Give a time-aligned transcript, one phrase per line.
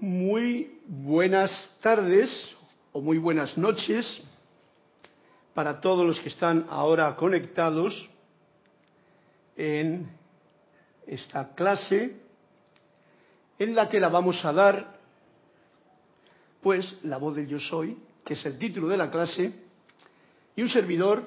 [0.00, 2.30] Muy buenas tardes
[2.92, 4.22] o muy buenas noches
[5.54, 8.08] para todos los que están ahora conectados
[9.56, 10.08] en
[11.04, 12.16] esta clase
[13.58, 14.98] en la que la vamos a dar
[16.62, 19.52] pues la voz del yo soy, que es el título de la clase,
[20.54, 21.24] y un servidor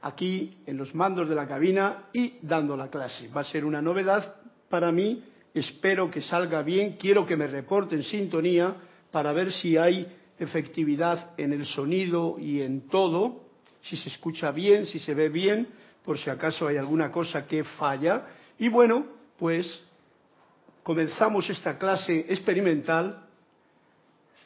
[0.00, 3.28] aquí en los mandos de la cabina y dando la clase.
[3.28, 4.36] Va a ser una novedad
[4.70, 5.22] para mí,
[5.54, 8.76] espero que salga bien, quiero que me reporte en sintonía
[9.10, 10.06] para ver si hay
[10.38, 13.42] efectividad en el sonido y en todo,
[13.82, 15.68] si se escucha bien, si se ve bien,
[16.04, 18.26] por si acaso hay alguna cosa que falla.
[18.58, 19.06] Y bueno,
[19.38, 19.84] pues
[20.82, 23.26] comenzamos esta clase experimental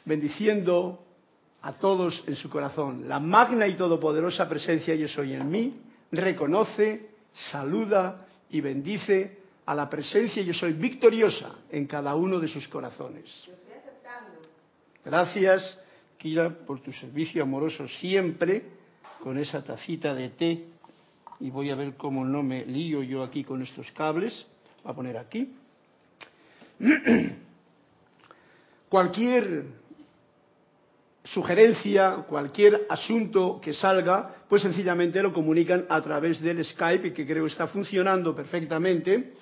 [0.05, 1.03] bendiciendo
[1.61, 3.07] a todos en su corazón.
[3.07, 5.79] La magna y todopoderosa presencia yo soy en mí
[6.13, 12.67] reconoce, saluda y bendice a la presencia yo soy victoriosa en cada uno de sus
[12.67, 13.47] corazones.
[15.03, 15.79] Gracias,
[16.17, 18.63] Kira, por tu servicio amoroso siempre
[19.21, 20.65] con esa tacita de té.
[21.39, 24.45] Y voy a ver cómo no me lío yo aquí con estos cables.
[24.83, 25.55] Voy a poner aquí.
[28.89, 29.65] Cualquier
[31.23, 37.47] sugerencia, cualquier asunto que salga, pues sencillamente lo comunican a través del Skype, que creo
[37.47, 39.33] está funcionando perfectamente,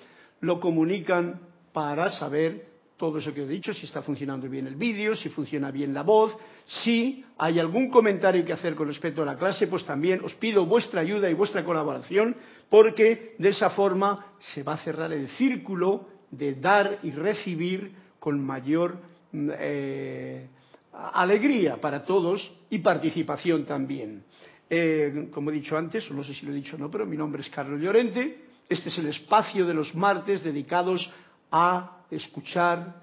[0.42, 1.40] lo comunican
[1.72, 5.72] para saber todo eso que he dicho, si está funcionando bien el vídeo, si funciona
[5.72, 9.84] bien la voz, si hay algún comentario que hacer con respecto a la clase, pues
[9.84, 12.36] también os pido vuestra ayuda y vuestra colaboración,
[12.68, 18.38] porque de esa forma se va a cerrar el círculo de dar y recibir con
[18.40, 18.98] mayor
[19.34, 20.46] eh,
[20.92, 24.24] alegría para todos y participación también.
[24.70, 27.16] Eh, como he dicho antes, no sé si lo he dicho o no, pero mi
[27.16, 28.51] nombre es Carlos Llorente.
[28.68, 31.10] Este es el espacio de los martes dedicados
[31.50, 33.02] a escuchar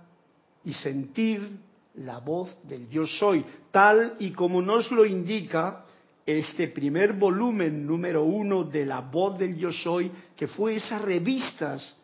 [0.66, 1.60] y sentir
[1.96, 5.86] la voz del yo soy, tal y como nos lo indica
[6.26, 11.96] este primer volumen número uno de la voz del yo soy, que fue esas revistas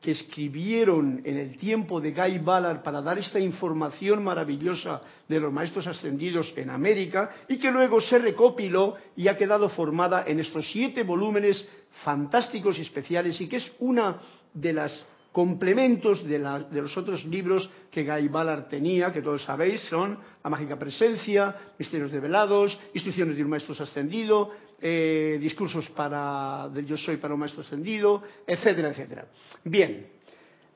[0.00, 5.52] que escribieron en el tiempo de Guy Ballard para dar esta información maravillosa de los
[5.52, 10.70] maestros ascendidos en América y que luego se recopiló y ha quedado formada en estos
[10.70, 11.68] siete volúmenes
[12.02, 14.18] fantásticos y especiales y que es una
[14.54, 20.18] de las complementos de, los otros libros que Guy Ballard tenía, que todos sabéis, son
[20.42, 26.96] La Mágica Presencia, Misterios Develados, Instrucciones de un Maestro Ascendido, eh, discursos para, del Yo
[26.96, 29.26] Soy para un Maestro Ascendido, etcétera, etcétera.
[29.64, 30.06] Bien,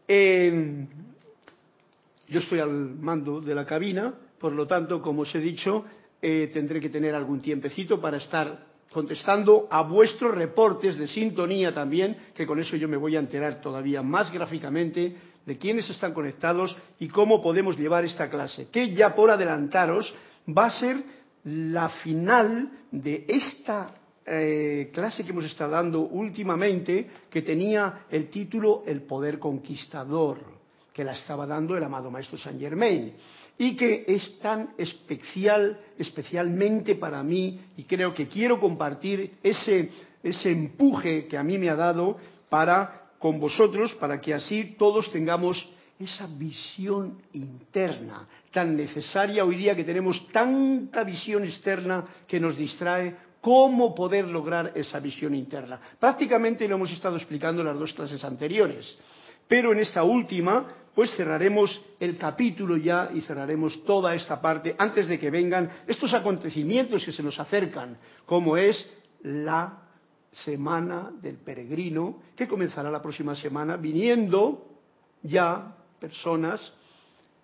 [0.06, 0.86] eh,
[2.28, 5.84] yo estoy al mando de la cabina, por lo tanto, como os he dicho,
[6.22, 12.16] eh, tendré que tener algún tiempecito para estar contestando a vuestros reportes de sintonía también,
[12.34, 16.74] que con eso yo me voy a enterar todavía más gráficamente de quiénes están conectados
[17.00, 20.14] y cómo podemos llevar esta clase, que ya por adelantaros
[20.48, 20.96] va a ser
[21.44, 23.94] la final de esta
[24.24, 30.38] eh, clase que hemos estado dando últimamente, que tenía el título El poder conquistador,
[30.92, 33.12] que la estaba dando el amado maestro Saint Germain
[33.58, 39.90] y que es tan especial, especialmente para mí, y creo que quiero compartir ese,
[40.22, 45.10] ese empuje que a mí me ha dado para con vosotros, para que así todos
[45.10, 52.56] tengamos esa visión interna tan necesaria hoy día que tenemos tanta visión externa que nos
[52.56, 55.78] distrae, cómo poder lograr esa visión interna.
[56.00, 58.98] Prácticamente lo hemos estado explicando en las dos clases anteriores,
[59.46, 65.08] pero en esta última pues cerraremos el capítulo ya y cerraremos toda esta parte antes
[65.08, 68.88] de que vengan estos acontecimientos que se nos acercan, como es
[69.22, 69.82] la
[70.30, 74.66] semana del peregrino, que comenzará la próxima semana, viniendo
[75.22, 76.72] ya personas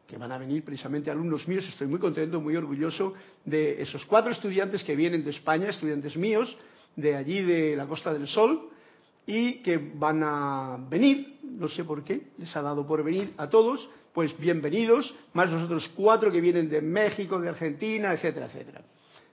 [0.07, 4.33] que van a venir precisamente alumnos míos, estoy muy contento, muy orgulloso de esos cuatro
[4.33, 6.57] estudiantes que vienen de España, estudiantes míos,
[6.97, 8.71] de allí de la Costa del Sol,
[9.27, 13.49] y que van a venir, no sé por qué, les ha dado por venir a
[13.49, 18.83] todos, pues bienvenidos, más nosotros cuatro que vienen de México, de Argentina, etcétera, etcétera.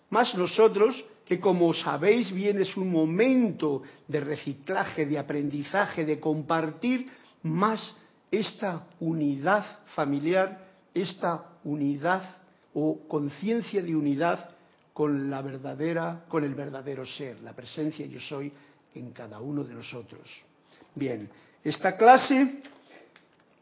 [0.10, 7.08] Más nosotros, que como sabéis bien es un momento de reciclaje, de aprendizaje, de compartir
[7.44, 7.96] más
[8.32, 9.66] esta unidad
[9.96, 12.38] familiar, esta unidad
[12.74, 14.52] o conciencia de unidad
[14.94, 18.52] con la verdadera, con el verdadero ser, la presencia yo soy
[18.98, 20.30] en cada uno de nosotros.
[20.96, 21.30] Bien,
[21.64, 22.62] esta clase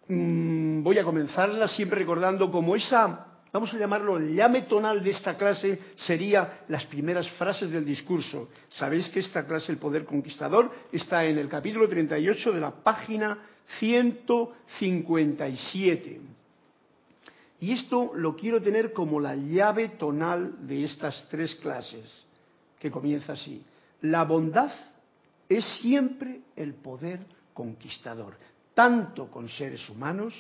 [0.08, 5.12] mmm, voy a comenzarla siempre recordando como esa, vamos a llamarlo, el llame tonal de
[5.12, 8.50] esta clase sería las primeras frases del discurso.
[8.70, 13.38] Sabéis que esta clase, El Poder Conquistador, está en el capítulo 38 de la página
[13.80, 16.22] 157.
[17.62, 22.26] Y esto lo quiero tener como la llave tonal de estas tres clases,
[22.80, 23.64] que comienza así.
[24.02, 24.72] La bondad
[25.48, 28.38] es siempre el poder conquistador,
[28.74, 30.34] tanto con seres humanos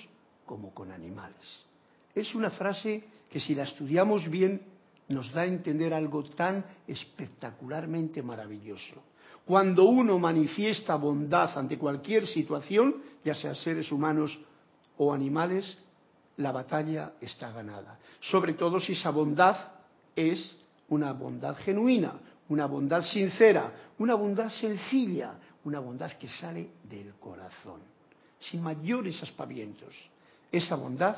[0.45, 1.65] como con animales.
[2.13, 4.61] Es una frase que si la estudiamos bien
[5.09, 9.03] nos da a entender algo tan espectacularmente maravilloso.
[9.45, 14.39] Cuando uno manifiesta bondad ante cualquier situación, ya sea seres humanos
[14.97, 15.77] o animales,
[16.37, 17.99] la batalla está ganada.
[18.19, 19.55] Sobre todo si esa bondad
[20.15, 20.57] es
[20.89, 22.13] una bondad genuina,
[22.49, 27.81] una bondad sincera, una bondad sencilla, una bondad que sale del corazón,
[28.39, 29.95] sin mayores aspavientos.
[30.51, 31.15] Esa bondad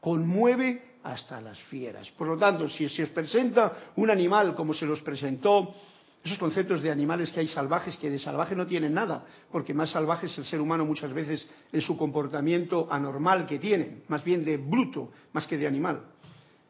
[0.00, 2.10] conmueve hasta las fieras.
[2.12, 5.74] Por lo tanto, si se os presenta un animal como se los presentó
[6.22, 9.90] esos conceptos de animales que hay salvajes, que de salvaje no tienen nada, porque más
[9.90, 14.44] salvaje es el ser humano muchas veces en su comportamiento anormal que tiene, más bien
[14.44, 16.02] de bruto, más que de animal.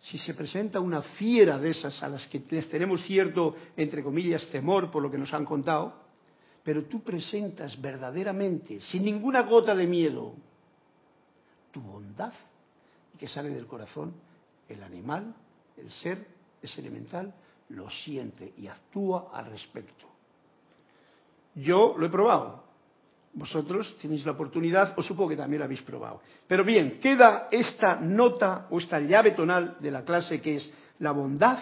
[0.01, 4.47] Si se presenta una fiera de esas a las que les tenemos cierto, entre comillas,
[4.49, 5.95] temor por lo que nos han contado,
[6.63, 10.35] pero tú presentas verdaderamente, sin ninguna gota de miedo,
[11.71, 12.33] tu bondad,
[13.19, 14.15] que sale del corazón,
[14.69, 15.35] el animal,
[15.77, 16.27] el ser,
[16.63, 17.35] es elemental,
[17.71, 20.07] lo siente y actúa al respecto.
[21.55, 22.70] Yo lo he probado.
[23.33, 26.21] Vosotros tenéis la oportunidad, o supongo que también lo habéis probado.
[26.49, 31.13] Pero bien, queda esta nota o esta llave tonal de la clase que es la
[31.13, 31.59] bondad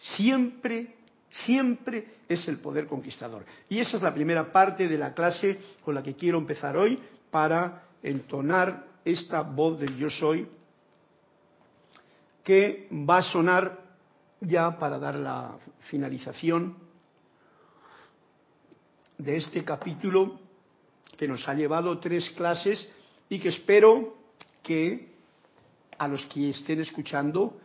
[0.00, 0.96] siempre,
[1.28, 3.44] siempre es el poder conquistador.
[3.68, 6.98] Y esa es la primera parte de la clase con la que quiero empezar hoy
[7.30, 10.48] para entonar esta voz del yo soy
[12.44, 13.78] que va a sonar
[14.40, 15.56] ya para dar la
[15.90, 16.76] finalización
[19.18, 20.39] de este capítulo
[21.20, 22.90] que nos ha llevado tres clases
[23.28, 24.16] y que espero
[24.62, 25.12] que
[25.98, 27.60] a los que estén escuchando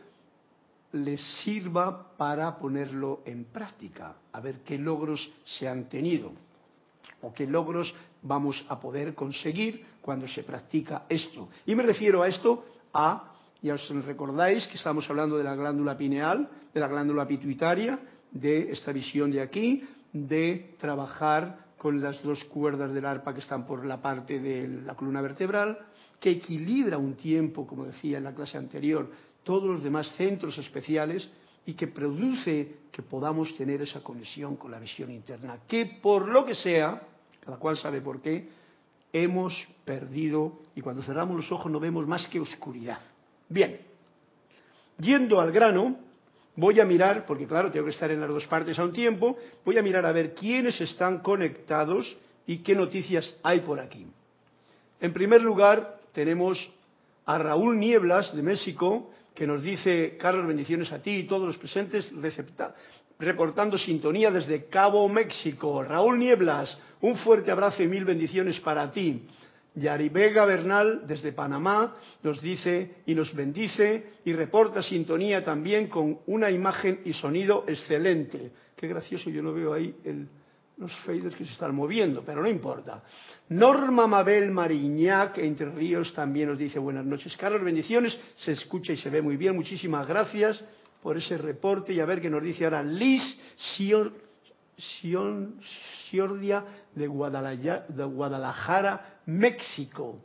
[0.91, 6.33] les sirva para ponerlo en práctica, a ver qué logros se han tenido
[7.21, 11.47] o qué logros vamos a poder conseguir cuando se practica esto.
[11.65, 13.31] Y me refiero a esto a
[13.61, 17.99] ya os recordáis que estamos hablando de la glándula pineal, de la glándula pituitaria,
[18.31, 19.81] de esta visión de aquí,
[20.11, 24.95] de trabajar con las dos cuerdas del arpa que están por la parte de la
[24.95, 25.77] columna vertebral,
[26.19, 29.09] que equilibra un tiempo, como decía en la clase anterior,
[29.43, 31.29] todos los demás centros especiales
[31.65, 36.45] y que produce que podamos tener esa conexión con la visión interna, que por lo
[36.45, 37.01] que sea,
[37.39, 38.47] cada cual sabe por qué,
[39.11, 42.99] hemos perdido y cuando cerramos los ojos no vemos más que oscuridad.
[43.47, 43.79] Bien,
[44.99, 45.97] yendo al grano,
[46.55, 49.37] voy a mirar, porque claro, tengo que estar en las dos partes a un tiempo,
[49.63, 52.17] voy a mirar a ver quiénes están conectados
[52.47, 54.05] y qué noticias hay por aquí.
[55.01, 56.69] En primer lugar, tenemos
[57.25, 61.57] a Raúl Nieblas de México, que nos dice, Carlos, bendiciones a ti y todos los
[61.57, 62.11] presentes,
[63.19, 65.83] reportando sintonía desde Cabo México.
[65.83, 69.23] Raúl Nieblas, un fuerte abrazo y mil bendiciones para ti.
[69.75, 76.49] Yaribega Bernal, desde Panamá, nos dice y nos bendice y reporta sintonía también con una
[76.49, 78.51] imagen y sonido excelente.
[78.75, 79.93] Qué gracioso, yo no veo ahí
[80.77, 83.01] los faders que se están moviendo, pero no importa.
[83.49, 87.35] Norma Mabel Mariñac, Entre Ríos, también nos dice buenas noches.
[87.37, 89.55] Carlos, bendiciones, se escucha y se ve muy bien.
[89.55, 90.63] Muchísimas gracias
[91.01, 93.21] por ese reporte y a ver qué nos dice ahora Liz
[93.55, 94.13] Sion,
[94.77, 95.59] Sion,
[96.91, 100.17] de Guadalajara, México.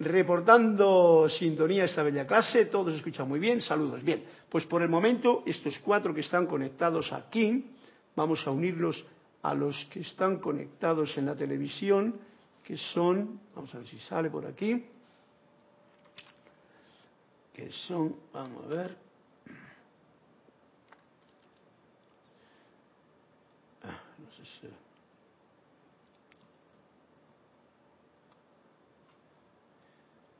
[0.00, 4.02] Reportando sintonía esta bella clase, todos escuchan muy bien, saludos.
[4.02, 7.66] Bien, pues por el momento estos cuatro que están conectados aquí,
[8.14, 9.04] vamos a unirlos
[9.42, 12.14] a los que están conectados en la televisión,
[12.62, 14.84] que son, vamos a ver si sale por aquí,
[17.52, 19.07] que son, vamos a ver,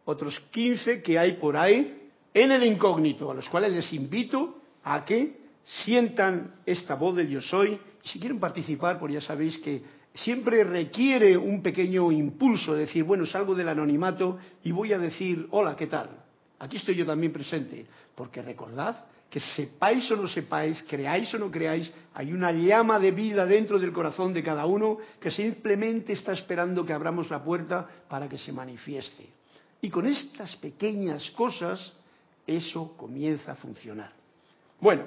[0.04, 5.04] Otros 15 que hay por ahí en el incógnito, a los cuales les invito a
[5.04, 7.78] que sientan esta voz del yo soy.
[8.02, 9.82] Si quieren participar, pues ya sabéis que
[10.14, 15.47] siempre requiere un pequeño impulso, de decir, bueno, salgo del anonimato y voy a decir,
[15.50, 16.08] hola, ¿qué tal?
[16.58, 21.50] Aquí estoy yo también presente, porque recordad que sepáis o no sepáis, creáis o no
[21.50, 26.32] creáis, hay una llama de vida dentro del corazón de cada uno que simplemente está
[26.32, 29.28] esperando que abramos la puerta para que se manifieste.
[29.82, 31.92] Y con estas pequeñas cosas,
[32.47, 34.12] eso comienza a funcionar.
[34.80, 35.04] Bueno,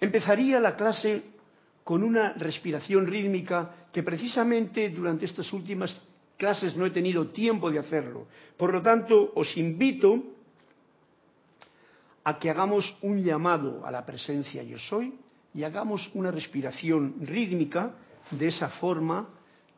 [0.00, 1.22] empezaría la clase
[1.82, 5.96] con una respiración rítmica que precisamente durante estas últimas
[6.36, 8.26] clases no he tenido tiempo de hacerlo.
[8.56, 10.41] Por lo tanto, os invito
[12.24, 15.14] a que hagamos un llamado a la presencia yo soy
[15.54, 17.94] y hagamos una respiración rítmica.
[18.30, 19.28] De esa forma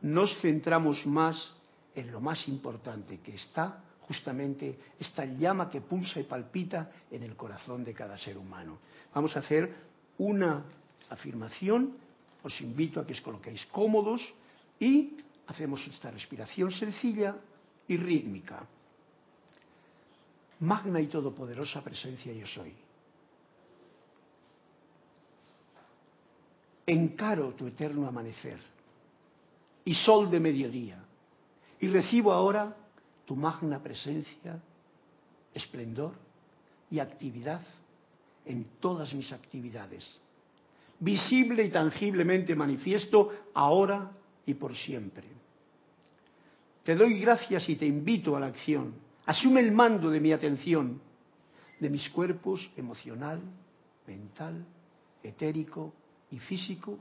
[0.01, 1.51] nos centramos más
[1.95, 7.35] en lo más importante, que está justamente esta llama que pulsa y palpita en el
[7.35, 8.77] corazón de cada ser humano.
[9.13, 9.73] Vamos a hacer
[10.19, 10.63] una
[11.09, 11.97] afirmación,
[12.43, 14.21] os invito a que os coloquéis cómodos
[14.79, 17.35] y hacemos esta respiración sencilla
[17.87, 18.67] y rítmica.
[20.59, 22.73] Magna y todopoderosa presencia yo soy.
[26.87, 28.59] Encaro tu eterno amanecer
[29.83, 31.03] y sol de mediodía
[31.79, 32.75] y recibo ahora
[33.25, 34.61] tu magna presencia,
[35.53, 36.13] esplendor
[36.89, 37.61] y actividad
[38.45, 40.19] en todas mis actividades,
[40.99, 44.11] visible y tangiblemente manifiesto ahora
[44.45, 45.27] y por siempre.
[46.83, 48.93] Te doy gracias y te invito a la acción.
[49.25, 51.01] Asume el mando de mi atención,
[51.79, 53.41] de mis cuerpos emocional,
[54.07, 54.65] mental,
[55.23, 55.93] etérico
[56.31, 56.99] y físico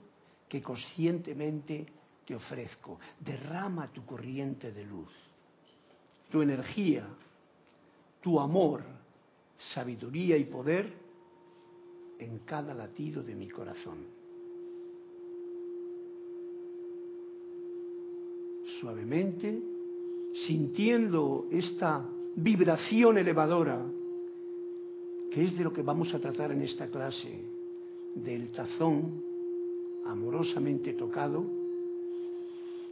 [0.48, 1.86] que conscientemente
[2.26, 2.98] te ofrezco.
[3.20, 5.10] Derrama tu corriente de luz
[6.34, 7.06] tu energía,
[8.20, 8.82] tu amor,
[9.72, 10.92] sabiduría y poder
[12.18, 13.98] en cada latido de mi corazón.
[18.80, 19.62] Suavemente,
[20.46, 22.04] sintiendo esta
[22.36, 23.84] vibración elevadora,
[25.30, 27.40] que es de lo que vamos a tratar en esta clase,
[28.14, 29.22] del tazón
[30.06, 31.44] amorosamente tocado,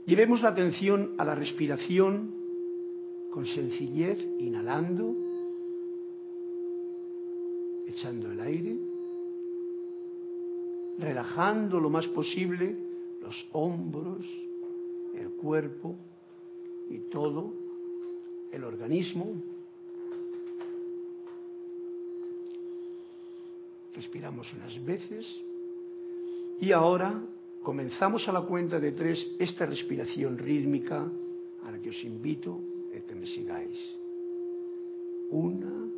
[0.07, 2.35] llevemos la atención a la respiración
[3.31, 5.15] con sencillez, inhalando,
[7.87, 8.77] echando el aire,
[10.99, 12.77] relajando lo más posible
[13.21, 14.27] los hombros,
[15.15, 15.97] el cuerpo
[16.91, 17.62] y todo
[18.53, 19.43] el organismo.
[23.95, 25.41] Respiramos unas veces
[26.61, 27.21] y ahora
[27.63, 31.11] comenzamos a la cuenta de tres esta respiración rítmica
[31.65, 32.61] a la que os invito
[33.07, 33.79] que me sigáis.
[35.31, 35.89] Una,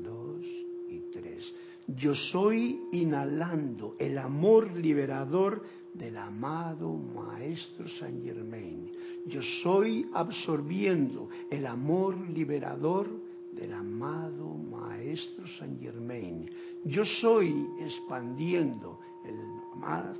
[0.00, 0.44] dos
[0.88, 1.52] y tres.
[1.86, 5.62] Yo soy inhalando el amor liberador
[5.94, 8.90] del amado Maestro Saint Germain.
[9.28, 13.08] Yo soy absorbiendo el amor liberador
[13.52, 16.50] del amado Maestro Saint Germain.
[16.84, 19.36] Yo soy expandiendo el
[19.74, 20.16] amor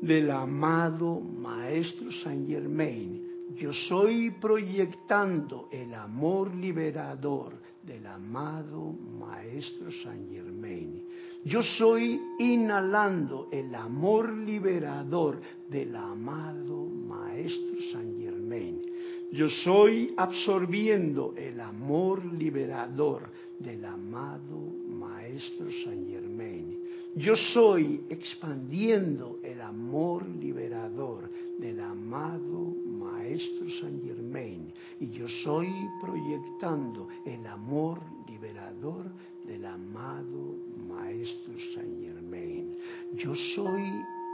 [0.00, 10.30] del amado Maestro Saint Germain yo soy proyectando el amor liberador del amado Maestro Saint
[10.30, 11.04] Germain.
[11.44, 16.83] Yo soy inhalando el amor liberador del amado
[17.44, 18.80] Maestro Saint Germain.
[19.30, 26.78] Yo soy absorbiendo el amor liberador del amado Maestro Saint Germain.
[27.16, 35.68] Yo soy expandiendo el amor liberador del amado Maestro Saint Germain y yo soy
[36.00, 39.04] proyectando el amor liberador
[39.46, 40.56] del amado
[40.88, 42.74] Maestro Saint Germain.
[43.14, 43.82] Yo soy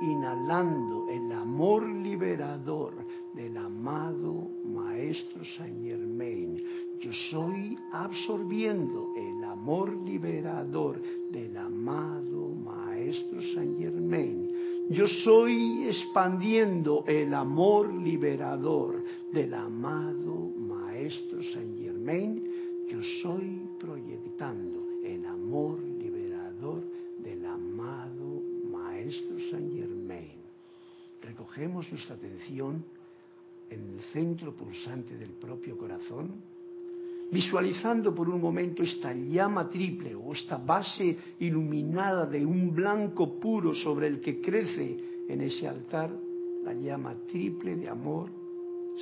[0.01, 2.95] inhalando el amor liberador
[3.35, 6.63] del amado Maestro Saint Germain.
[7.01, 14.51] Yo soy absorbiendo el amor liberador del amado Maestro Saint Germain
[14.91, 22.43] yo soy expandiendo el amor liberador del amado Maestro Saint Germain.
[22.89, 25.79] Yo soy proyectando el amor
[31.61, 32.83] Recogemos nuestra atención
[33.69, 36.41] en el centro pulsante del propio corazón
[37.31, 43.75] visualizando por un momento esta llama triple o esta base iluminada de un blanco puro
[43.75, 44.97] sobre el que crece
[45.29, 46.11] en ese altar
[46.65, 48.31] la llama triple de amor,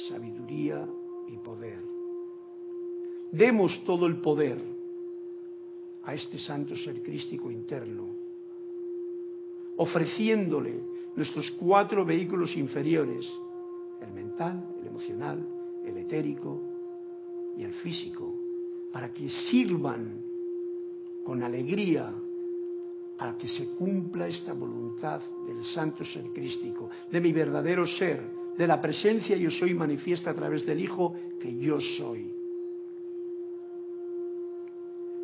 [0.09, 0.85] sabiduría
[1.29, 1.79] y poder.
[3.31, 4.61] Demos todo el poder
[6.03, 8.09] a este santo ser crístico interno,
[9.77, 13.29] ofreciéndole nuestros cuatro vehículos inferiores,
[14.01, 15.45] el mental, el emocional,
[15.85, 16.63] el etérico
[17.57, 18.35] y el físico,
[18.93, 20.23] para que sirvan
[21.25, 22.15] con alegría
[23.19, 28.23] para que se cumpla esta voluntad del santo ser crístico, de mi verdadero ser,
[28.57, 32.38] de la presencia yo soy manifiesta a través del Hijo que yo soy.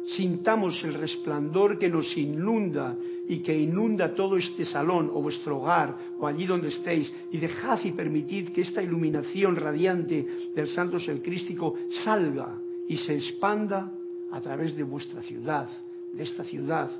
[0.06, 2.96] Sintamos el resplandor que nos inunda
[3.28, 7.12] y que inunda todo este salón o vuestro hogar o allí donde estéis.
[7.30, 12.58] Y dejad y permitid que esta iluminación radiante del Santo Crístico salga
[12.88, 13.90] y se expanda
[14.30, 15.68] a través de vuestra ciudad,
[16.12, 16.90] de esta ciudad,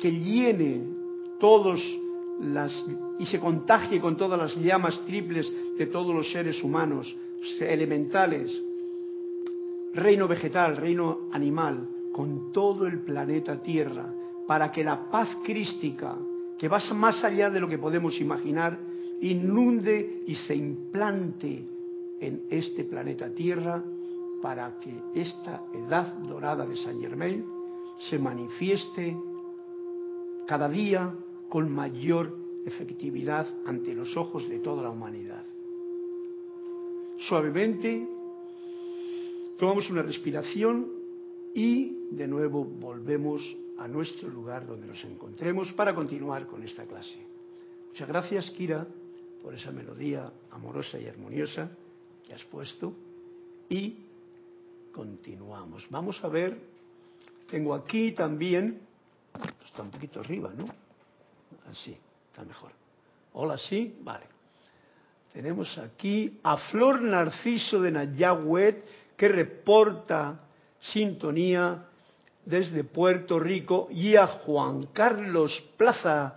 [0.00, 0.82] que llene
[1.40, 1.80] todos
[2.40, 2.86] las
[3.18, 7.14] y se contagie con todas las llamas triples de todos los seres humanos,
[7.58, 8.62] elementales,
[9.94, 14.12] reino vegetal, reino animal, con todo el planeta Tierra,
[14.44, 16.18] para que la paz crística,
[16.58, 18.76] que va más allá de lo que podemos imaginar,
[19.20, 21.64] inunde y se implante
[22.18, 23.84] en este planeta Tierra
[24.42, 27.44] para que esta edad dorada de Saint Germain
[28.10, 29.16] se manifieste
[30.48, 31.14] cada día
[31.48, 35.44] con mayor efectividad ante los ojos de toda la humanidad.
[37.28, 38.08] Suavemente
[39.56, 40.97] tomamos una respiración
[41.54, 43.42] y de nuevo volvemos
[43.78, 47.18] a nuestro lugar donde nos encontremos para continuar con esta clase.
[47.88, 48.86] Muchas gracias, Kira,
[49.42, 51.70] por esa melodía amorosa y armoniosa
[52.26, 52.92] que has puesto
[53.68, 53.96] y
[54.92, 55.86] continuamos.
[55.90, 56.58] Vamos a ver,
[57.48, 58.80] tengo aquí también,
[59.64, 60.64] está un poquito arriba, ¿no?
[61.70, 61.96] Así,
[62.30, 62.72] está mejor.
[63.34, 64.26] Hola, sí, vale.
[65.32, 68.84] Tenemos aquí a Flor Narciso de Nayahuet
[69.16, 70.47] que reporta
[70.80, 71.84] sintonía
[72.44, 76.36] desde Puerto Rico y a Juan Carlos Plaza,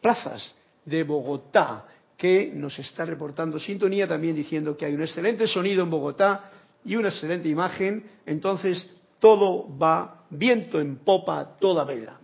[0.00, 0.54] Plazas
[0.84, 5.90] de Bogotá que nos está reportando sintonía también diciendo que hay un excelente sonido en
[5.90, 6.50] Bogotá
[6.84, 8.88] y una excelente imagen, entonces
[9.18, 12.18] todo va viento en popa toda vela.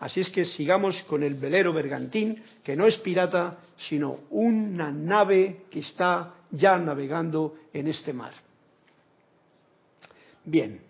[0.00, 5.66] Así es que sigamos con el velero bergantín, que no es pirata, sino una nave
[5.70, 8.32] que está ya navegando en este mar.
[10.46, 10.80] Bien.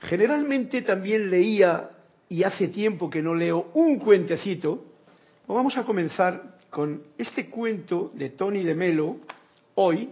[0.00, 1.90] Generalmente también leía,
[2.28, 4.84] y hace tiempo que no leo, un cuentecito.
[5.46, 9.16] Vamos a comenzar con este cuento de Tony de Melo,
[9.74, 10.10] hoy,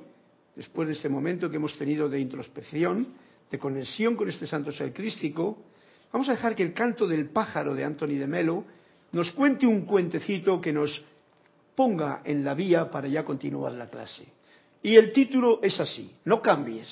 [0.54, 3.08] después de este momento que hemos tenido de introspección,
[3.50, 5.58] de conexión con este santo ser crístico,
[6.10, 8.64] vamos a dejar que el canto del pájaro de Anthony de Melo
[9.12, 11.04] nos cuente un cuentecito que nos
[11.76, 14.26] ponga en la vía para ya continuar la clase.
[14.82, 16.88] Y el título es así, no cambies.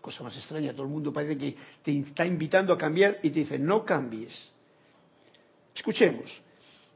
[0.00, 3.40] Cosa más extraña, todo el mundo parece que te está invitando a cambiar y te
[3.40, 4.50] dice, no cambies.
[5.74, 6.42] Escuchemos.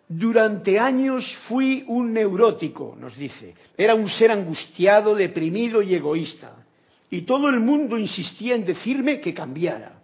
[0.08, 3.54] Durante años fui un neurótico, nos dice.
[3.76, 6.66] Era un ser angustiado, deprimido y egoísta
[7.10, 10.02] y todo el mundo insistía en decirme que cambiara.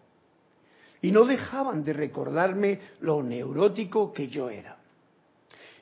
[1.00, 4.76] Y no dejaban de recordarme lo neurótico que yo era.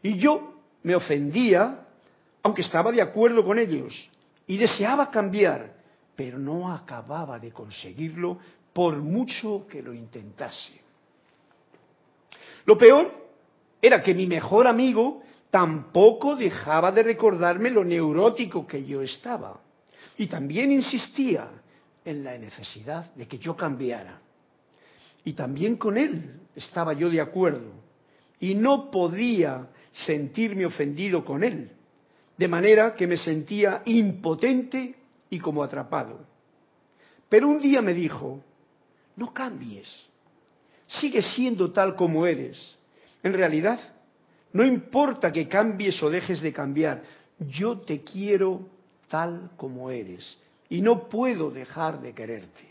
[0.03, 1.87] Y yo me ofendía,
[2.43, 4.11] aunque estaba de acuerdo con ellos,
[4.47, 5.75] y deseaba cambiar,
[6.17, 8.39] pero no acababa de conseguirlo
[8.73, 10.81] por mucho que lo intentase.
[12.65, 13.13] Lo peor
[13.81, 19.61] era que mi mejor amigo tampoco dejaba de recordarme lo neurótico que yo estaba
[20.17, 21.49] y también insistía
[22.05, 24.21] en la necesidad de que yo cambiara.
[25.25, 27.73] Y también con él estaba yo de acuerdo.
[28.39, 31.71] Y no podía sentirme ofendido con él.
[32.37, 34.95] De manera que me sentía impotente
[35.29, 36.21] y como atrapado.
[37.29, 38.43] Pero un día me dijo,
[39.17, 39.89] no cambies.
[40.87, 42.77] Sigue siendo tal como eres.
[43.23, 43.79] En realidad,
[44.53, 47.03] no importa que cambies o dejes de cambiar.
[47.39, 48.69] Yo te quiero
[49.09, 52.69] tal como eres y no puedo dejar de quererte.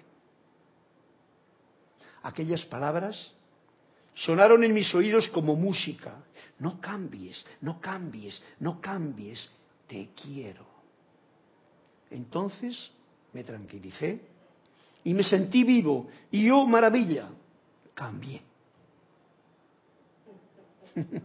[2.23, 3.33] Aquellas palabras
[4.19, 6.23] sonaron en mis oídos como música.
[6.59, 9.49] No cambies, no cambies, no cambies,
[9.87, 10.65] te quiero.
[12.11, 12.91] Entonces
[13.33, 14.19] me tranquilicé
[15.03, 17.29] y me sentí vivo y oh maravilla,
[17.93, 18.41] cambié.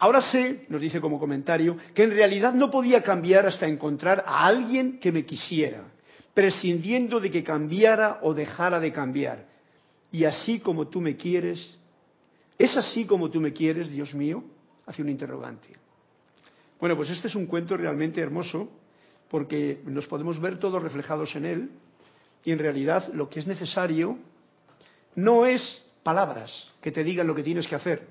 [0.00, 4.46] Ahora sé, nos dice como comentario, que en realidad no podía cambiar hasta encontrar a
[4.46, 5.82] alguien que me quisiera,
[6.32, 9.47] prescindiendo de que cambiara o dejara de cambiar.
[10.10, 11.78] Y así como tú me quieres,
[12.58, 14.42] ¿es así como tú me quieres, Dios mío?
[14.86, 15.68] Hace un interrogante.
[16.80, 18.68] Bueno, pues este es un cuento realmente hermoso
[19.28, 21.70] porque nos podemos ver todos reflejados en él
[22.44, 24.18] y en realidad lo que es necesario
[25.14, 28.08] no es palabras que te digan lo que tienes que hacer,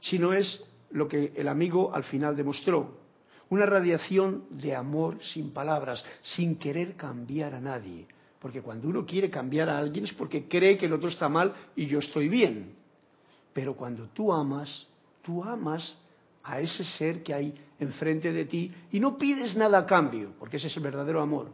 [0.00, 3.02] sino es lo que el amigo al final demostró.
[3.50, 8.06] Una radiación de amor sin palabras, sin querer cambiar a nadie.
[8.42, 11.54] Porque cuando uno quiere cambiar a alguien es porque cree que el otro está mal
[11.76, 12.74] y yo estoy bien.
[13.52, 14.84] Pero cuando tú amas,
[15.22, 15.96] tú amas
[16.42, 20.56] a ese ser que hay enfrente de ti y no pides nada a cambio, porque
[20.56, 21.50] ese es el verdadero amor.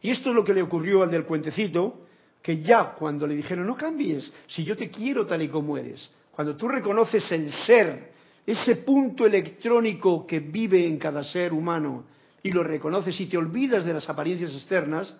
[0.00, 2.06] Y esto es lo que le ocurrió al del cuentecito,
[2.40, 6.08] que ya cuando le dijeron, no cambies, si yo te quiero tal y como eres,
[6.30, 8.12] cuando tú reconoces el ser,
[8.46, 12.04] ese punto electrónico que vive en cada ser humano,
[12.42, 15.14] y lo reconoces y te olvidas de las apariencias externas,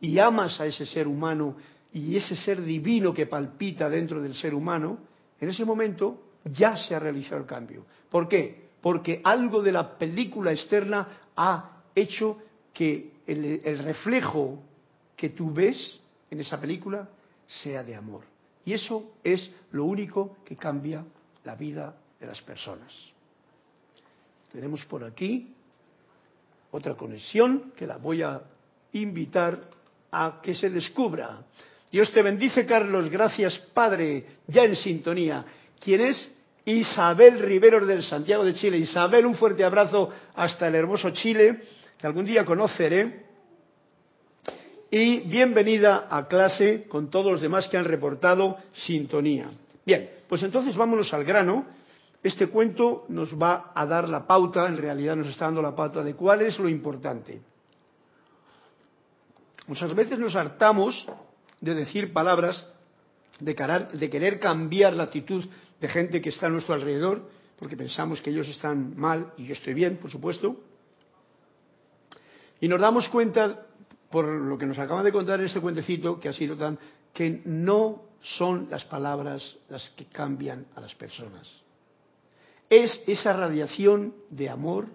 [0.00, 1.56] y amas a ese ser humano
[1.92, 4.98] y ese ser divino que palpita dentro del ser humano,
[5.40, 7.86] en ese momento ya se ha realizado el cambio.
[8.10, 8.68] ¿Por qué?
[8.80, 12.38] Porque algo de la película externa ha hecho
[12.72, 14.62] que el, reflejo
[15.16, 17.08] que tú ves en esa película
[17.46, 18.24] sea de amor.
[18.64, 21.04] Y eso es lo único que cambia
[21.44, 22.92] la vida de las personas.
[24.50, 25.54] Tenemos por aquí
[26.70, 28.42] otra conexión que la voy a
[28.92, 29.68] invitar
[30.14, 31.40] a que se descubra.
[31.90, 33.08] Dios te bendice, Carlos.
[33.10, 34.24] Gracias, Padre.
[34.46, 35.44] Ya en sintonía.
[35.80, 36.34] ¿Quién es?
[36.64, 38.78] Isabel Riveros del Santiago de Chile.
[38.78, 41.60] Isabel, un fuerte abrazo hasta el hermoso Chile,
[41.98, 43.24] que algún día conoceré
[44.90, 49.50] y bienvenida a clase con todos los demás que han reportado sintonía.
[49.84, 51.66] Bien, pues entonces vámonos al grano.
[52.22, 56.02] Este cuento nos va a dar la pauta, en realidad nos está dando la pauta
[56.02, 57.40] de cuál es lo importante.
[59.66, 61.06] Muchas veces nos hartamos
[61.60, 62.66] de decir palabras
[63.40, 63.54] de,
[64.10, 65.44] querer cambiar la actitud
[65.80, 69.54] de gente que está a nuestro alrededor, porque pensamos que ellos están mal y yo
[69.54, 70.56] estoy bien, por supuesto.
[72.60, 73.66] Y nos damos cuenta
[74.10, 76.78] por lo que nos acaba de contar en este cuentecito, que ha sido tan,
[77.12, 81.50] que no son las palabras las que cambian a las personas.
[82.70, 84.86] Es esa radiación de amor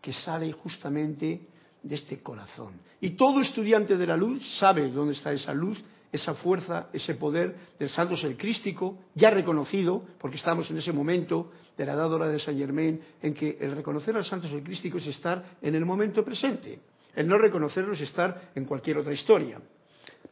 [0.00, 1.40] que sale justamente
[1.82, 2.74] de este corazón.
[3.00, 7.56] Y todo estudiante de la luz sabe dónde está esa luz, esa fuerza, ese poder
[7.78, 12.38] del santo ser crístico, ya reconocido, porque estamos en ese momento de la edad de
[12.38, 16.24] Saint Germain, en que el reconocer al santo ser crístico es estar en el momento
[16.24, 16.80] presente.
[17.14, 19.60] El no reconocerlo es estar en cualquier otra historia.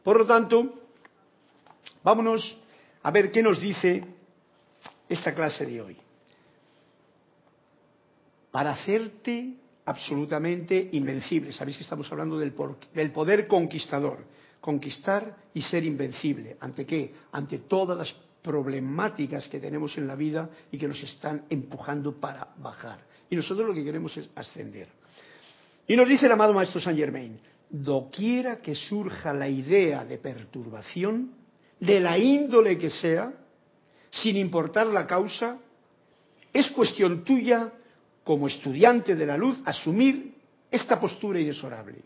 [0.03, 0.81] Por lo tanto,
[2.03, 2.57] vámonos
[3.03, 4.03] a ver qué nos dice
[5.09, 5.97] esta clase de hoy.
[8.51, 9.55] Para hacerte
[9.91, 11.51] absolutamente invencible.
[11.51, 14.19] Sabéis que estamos hablando del, poder conquistador.
[14.59, 16.55] Conquistar y ser invencible.
[16.59, 17.13] ¿Ante qué?
[17.31, 22.47] Ante todas las problemáticas que tenemos en la vida y que nos están empujando para
[22.57, 22.99] bajar.
[23.29, 24.87] Y nosotros lo que queremos es ascender.
[25.87, 31.33] Y nos dice el amado Maestro Saint Germain, doquiera que surja la idea de perturbación,
[31.79, 33.33] de la índole que sea,
[34.11, 35.57] sin importar la causa,
[36.53, 37.73] es cuestión tuya,
[38.23, 40.35] como estudiante de la luz, asumir
[40.69, 41.99] esta postura inexorable.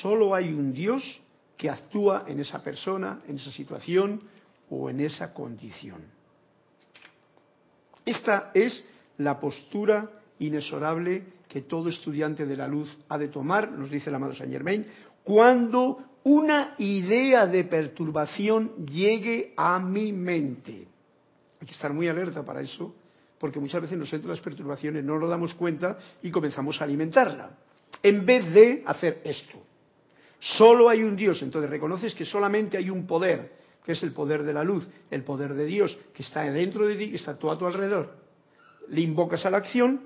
[0.00, 1.20] Solo hay un Dios
[1.56, 4.20] que actúa en esa persona, en esa situación
[4.70, 6.02] o en esa condición.
[8.04, 8.86] Esta es
[9.18, 14.16] la postura inexorable que todo estudiante de la luz ha de tomar, nos dice el
[14.16, 14.86] amado Saint Germain,
[15.24, 20.86] cuando una idea de perturbación llegue a mi mente.
[21.60, 22.94] Hay que estar muy alerta para eso,
[23.38, 27.50] porque muchas veces nos entran las perturbaciones, no nos damos cuenta y comenzamos a alimentarla.
[28.02, 29.58] En vez de hacer esto.
[30.38, 33.52] Solo hay un Dios, entonces reconoces que solamente hay un poder,
[33.84, 36.96] que es el poder de la luz, el poder de Dios, que está dentro de
[36.96, 38.14] ti, que está todo a tu alrededor.
[38.88, 40.02] Le invocas a la acción,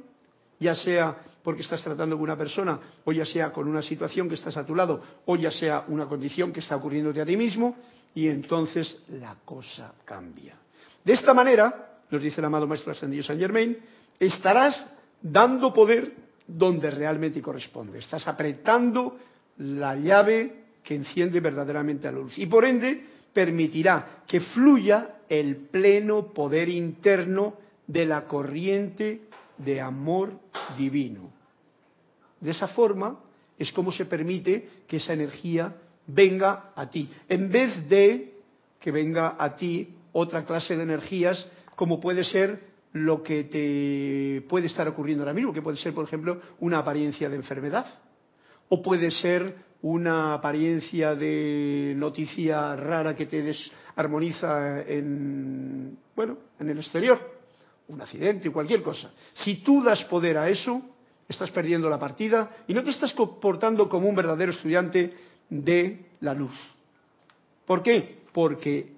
[0.58, 4.36] ya sea porque estás tratando con una persona, o ya sea con una situación que
[4.36, 7.76] estás a tu lado, o ya sea una condición que está ocurriéndote a ti mismo,
[8.14, 10.56] y entonces la cosa cambia.
[11.04, 13.76] De esta manera, nos dice el amado Maestro Ascendido Saint Germain,
[14.20, 14.86] estarás
[15.22, 16.12] dando poder
[16.46, 17.98] donde realmente corresponde.
[17.98, 19.16] Estás apretando
[19.58, 22.36] la llave que enciende verdaderamente la luz.
[22.36, 27.54] Y por ende, permitirá que fluya el pleno poder interno
[27.86, 29.22] de la corriente
[29.56, 30.38] de amor
[30.76, 31.30] divino.
[32.40, 33.20] De esa forma
[33.58, 35.74] es como se permite que esa energía
[36.06, 38.34] venga a ti, en vez de
[38.80, 41.46] que venga a ti otra clase de energías
[41.82, 42.60] como puede ser
[42.92, 47.28] lo que te puede estar ocurriendo ahora mismo, que puede ser, por ejemplo, una apariencia
[47.28, 47.86] de enfermedad,
[48.68, 56.78] o puede ser una apariencia de noticia rara que te desarmoniza en, bueno, en el
[56.78, 57.18] exterior
[57.88, 59.10] un accidente, o cualquier cosa.
[59.32, 60.80] Si tú das poder a eso,
[61.28, 65.14] estás perdiendo la partida y no te estás comportando como un verdadero estudiante
[65.50, 66.54] de la luz.
[67.66, 68.20] ¿Por qué?
[68.32, 68.92] Porque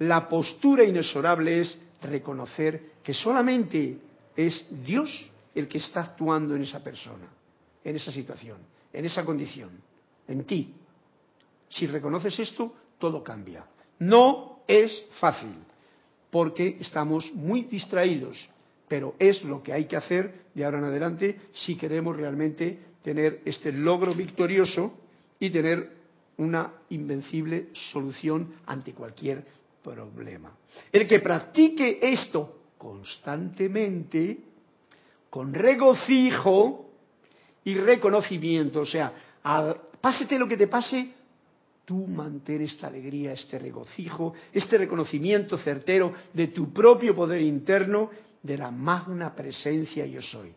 [0.00, 3.98] la postura inexorable es reconocer que solamente
[4.36, 5.10] es Dios
[5.54, 7.26] el que está actuando en esa persona,
[7.84, 8.58] en esa situación,
[8.92, 9.70] en esa condición,
[10.28, 10.74] en ti.
[11.68, 13.64] Si reconoces esto, todo cambia.
[13.98, 15.54] No es fácil
[16.30, 18.48] porque estamos muy distraídos
[18.90, 23.40] pero es lo que hay que hacer de ahora en adelante si queremos realmente tener
[23.44, 24.92] este logro victorioso
[25.38, 25.92] y tener
[26.38, 29.46] una invencible solución ante cualquier
[29.82, 30.56] problema.
[30.92, 34.38] El que practique esto constantemente,
[35.28, 36.90] con regocijo
[37.64, 39.12] y reconocimiento, o sea,
[40.00, 41.12] pásete lo que te pase,
[41.84, 48.10] tú mantén esta alegría, este regocijo, este reconocimiento certero de tu propio poder interno,
[48.42, 50.54] de la magna presencia yo soy.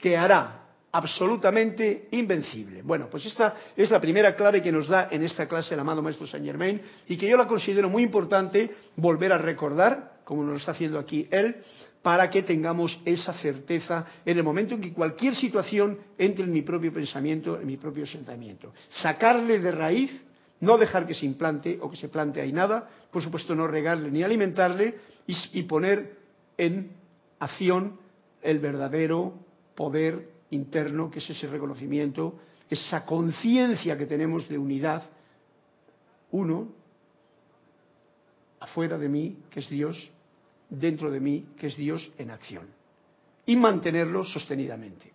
[0.00, 0.65] Te hará
[0.96, 2.80] absolutamente invencible.
[2.80, 6.00] Bueno, pues esta es la primera clave que nos da en esta clase el amado
[6.00, 10.52] Maestro Saint Germain y que yo la considero muy importante volver a recordar, como nos
[10.52, 11.56] lo está haciendo aquí él,
[12.00, 16.62] para que tengamos esa certeza en el momento en que cualquier situación entre en mi
[16.62, 18.72] propio pensamiento, en mi propio sentimiento.
[18.88, 20.24] Sacarle de raíz,
[20.60, 24.10] no dejar que se implante o que se plante ahí nada, por supuesto no regarle
[24.10, 24.94] ni alimentarle
[25.26, 26.16] y, y poner
[26.56, 26.92] en
[27.38, 27.98] acción
[28.40, 29.34] el verdadero
[29.74, 35.02] poder interno, que es ese reconocimiento, esa conciencia que tenemos de unidad,
[36.32, 36.68] uno,
[38.60, 40.10] afuera de mí, que es Dios,
[40.68, 42.66] dentro de mí, que es Dios en acción,
[43.46, 45.12] y mantenerlo sostenidamente.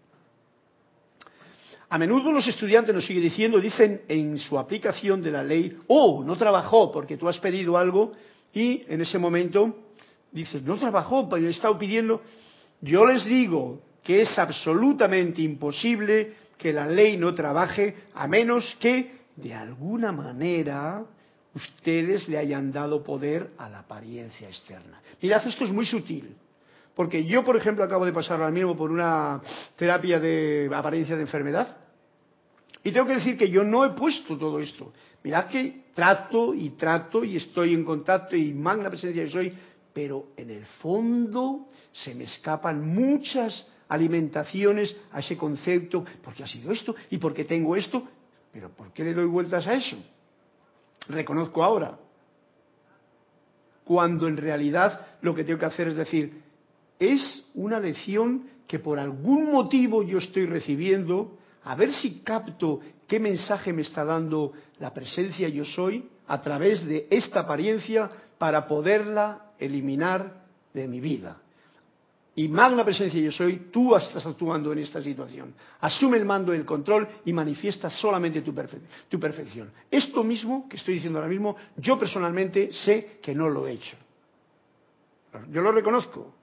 [1.89, 6.24] A menudo los estudiantes nos siguen diciendo, dicen en su aplicación de la ley, oh,
[6.24, 8.13] no trabajó porque tú has pedido algo
[8.54, 9.76] y en ese momento
[10.32, 12.22] dices, no trabajó, pero he estado pidiendo.
[12.80, 19.22] Yo les digo que es absolutamente imposible que la ley no trabaje a menos que
[19.36, 21.04] de alguna manera
[21.54, 25.02] ustedes le hayan dado poder a la apariencia externa.
[25.22, 26.36] Mirad, esto es muy sutil,
[26.96, 29.42] porque yo, por ejemplo, acabo de pasar ahora mismo por una
[29.76, 31.78] terapia de apariencia de enfermedad
[32.84, 34.92] y tengo que decir que yo no he puesto todo esto.
[35.24, 39.54] Mirad que trato y trato y estoy en contacto y magna presencia que soy,
[39.94, 46.72] pero en el fondo se me escapan muchas alimentaciones a ese concepto, porque ha sido
[46.72, 48.08] esto y porque tengo esto,
[48.54, 49.98] pero ¿por qué le doy vueltas a eso?
[51.10, 52.00] Reconozco ahora,
[53.84, 56.42] cuando en realidad lo que tengo que hacer es decir,
[57.00, 63.20] es una lección que por algún motivo yo estoy recibiendo, a ver si capto qué
[63.20, 69.52] mensaje me está dando la presencia yo soy a través de esta apariencia para poderla
[69.60, 71.41] eliminar de mi vida
[72.34, 75.54] y magna presencia yo soy, tú estás actuando en esta situación.
[75.82, 79.70] Asume el mando y el control y manifiesta solamente tu, perfección.
[79.89, 83.98] Esto mismo que estoy diciendo ahora mismo, yo personalmente sé que no lo he hecho.
[85.52, 86.34] Yo lo reconozco.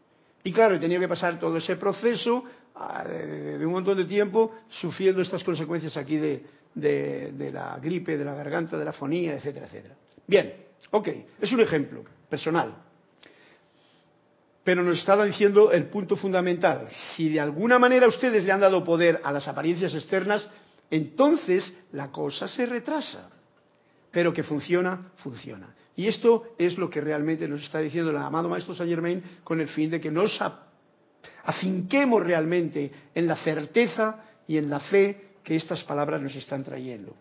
[0.45, 4.57] Y claro, he tenido que pasar todo ese proceso ah, de, un montón de tiempo
[4.69, 9.67] sufriendo estas consecuencias aquí de, de la gripe, de la garganta, de la fonía, etcétera,
[9.67, 9.97] etcétera.
[10.27, 10.53] Bien,
[10.91, 11.09] ok,
[11.41, 12.88] es un ejemplo personal
[14.69, 16.89] pero nos estaba diciendo el punto fundamental.
[17.17, 20.47] Si de alguna manera ustedes le han dado poder a las apariencias externas,
[20.91, 23.31] entonces la cosa se retrasa.
[24.11, 25.75] Pero que funciona, funciona.
[25.97, 29.59] Y esto es lo que realmente nos está diciendo el amado Maestro Saint Germain con
[29.59, 30.39] el fin de que nos
[31.45, 37.17] afinquemos realmente en la certeza y en la fe que estas palabras nos están trayendo.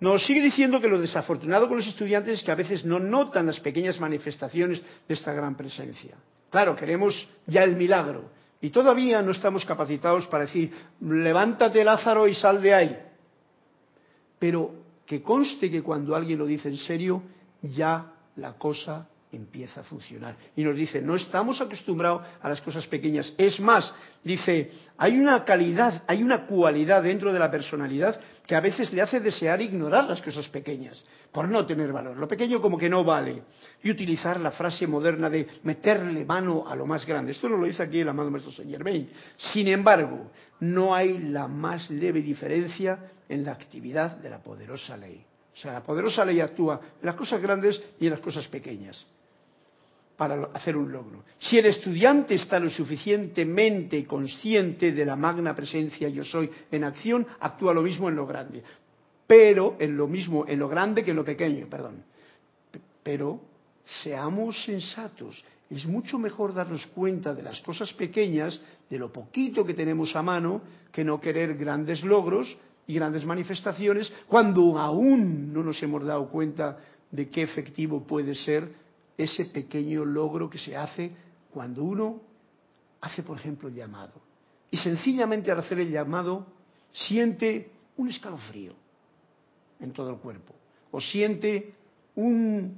[0.00, 3.46] Nos sigue diciendo que lo desafortunado con los estudiantes es que a veces no notan
[3.46, 6.16] las pequeñas manifestaciones de esta gran presencia.
[6.54, 8.30] Claro, queremos ya el milagro.
[8.60, 12.96] Y todavía no estamos capacitados para decir, levántate Lázaro y sal de ahí.
[14.38, 14.72] Pero
[15.04, 17.24] que conste que cuando alguien lo dice en serio,
[17.60, 20.36] ya la cosa empieza a funcionar.
[20.54, 23.34] Y nos dice, no estamos acostumbrados a las cosas pequeñas.
[23.36, 28.60] Es más, dice, hay una calidad, hay una cualidad dentro de la personalidad que a
[28.60, 31.02] veces le hace desear ignorar las cosas pequeñas,
[31.32, 32.16] por no tener valor.
[32.16, 33.42] Lo pequeño como que no vale.
[33.82, 37.32] Y utilizar la frase moderna de meterle mano a lo más grande.
[37.32, 39.08] Esto no lo dice aquí el amado maestro Saint Germain.
[39.36, 40.30] Sin embargo,
[40.60, 45.24] no hay la más leve diferencia en la actividad de la poderosa ley.
[45.54, 49.06] O sea, la poderosa ley actúa en las cosas grandes y en las cosas pequeñas
[50.16, 51.24] para hacer un logro.
[51.38, 57.26] Si el estudiante está lo suficientemente consciente de la magna presencia yo soy en acción,
[57.40, 58.62] actúa lo mismo en lo grande.
[59.26, 62.04] Pero en lo mismo en lo grande que en lo pequeño, perdón.
[63.02, 63.40] Pero
[63.84, 65.44] seamos sensatos.
[65.68, 70.22] Es mucho mejor darnos cuenta de las cosas pequeñas, de lo poquito que tenemos a
[70.22, 76.28] mano, que no querer grandes logros y grandes manifestaciones cuando aún no nos hemos dado
[76.28, 76.78] cuenta
[77.10, 78.83] de qué efectivo puede ser
[79.16, 81.12] ese pequeño logro que se hace
[81.50, 82.20] cuando uno
[83.00, 84.14] hace, por ejemplo, el llamado.
[84.70, 86.46] Y sencillamente al hacer el llamado
[86.92, 88.74] siente un escalofrío
[89.80, 90.54] en todo el cuerpo.
[90.90, 91.74] O siente
[92.16, 92.76] un,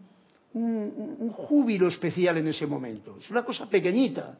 [0.52, 3.16] un, júbilo especial en ese momento.
[3.18, 4.38] Es una cosa pequeñita,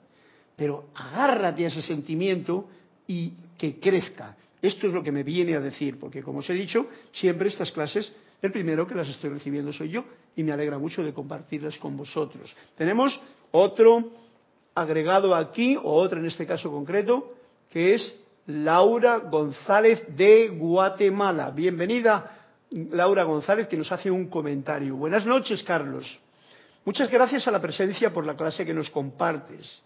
[0.57, 2.69] pero agárrate a ese sentimiento
[3.07, 4.37] y que crezca.
[4.61, 7.71] Esto es lo que me viene a decir, porque como os he dicho, siempre estas
[7.71, 8.11] clases,
[8.43, 11.97] el primero que las estoy recibiendo soy yo y me alegra mucho de compartirlas con
[11.97, 12.55] vosotros.
[12.77, 13.19] Tenemos
[13.51, 14.11] otro
[14.75, 17.33] agregado aquí, o otro en este caso concreto,
[17.71, 18.15] que es
[18.47, 21.51] Laura González de Guatemala.
[21.51, 22.37] Bienvenida,
[22.71, 24.97] Laura González, que nos hace un comentario.
[24.97, 26.21] Buenas noches, Carlos.
[26.85, 29.83] Muchas gracias a la presencia por la clase que nos compartes.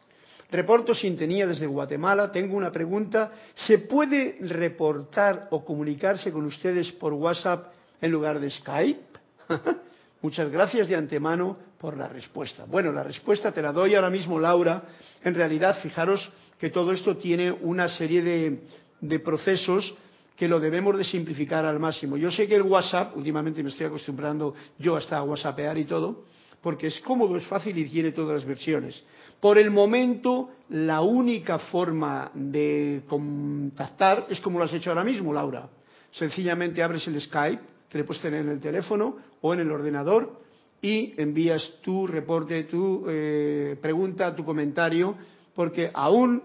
[0.51, 2.31] Reporto sintonía desde Guatemala.
[2.33, 3.31] Tengo una pregunta.
[3.55, 9.19] ¿Se puede reportar o comunicarse con ustedes por WhatsApp en lugar de Skype?
[10.23, 12.67] Muchas gracias de antemano por la respuesta.
[12.67, 14.83] Bueno, la respuesta te la doy ahora mismo, Laura.
[15.25, 18.61] En realidad, fijaros que todo esto tiene una serie
[19.01, 19.95] de, procesos
[20.37, 22.19] que lo debemos de simplificar al máximo.
[22.19, 26.25] Yo sé que el WhatsApp, últimamente me estoy acostumbrando yo hasta a WhatsAppear y todo,
[26.61, 29.03] porque es cómodo, es fácil y tiene todas las versiones.
[29.41, 35.33] Por el momento, la única forma de contactar es como lo has hecho ahora mismo,
[35.33, 35.67] Laura.
[36.11, 40.41] Sencillamente abres el Skype, que le puedes en el teléfono o en el ordenador,
[40.83, 45.15] y envías tu reporte, tu eh, pregunta, tu comentario,
[45.55, 46.43] porque aún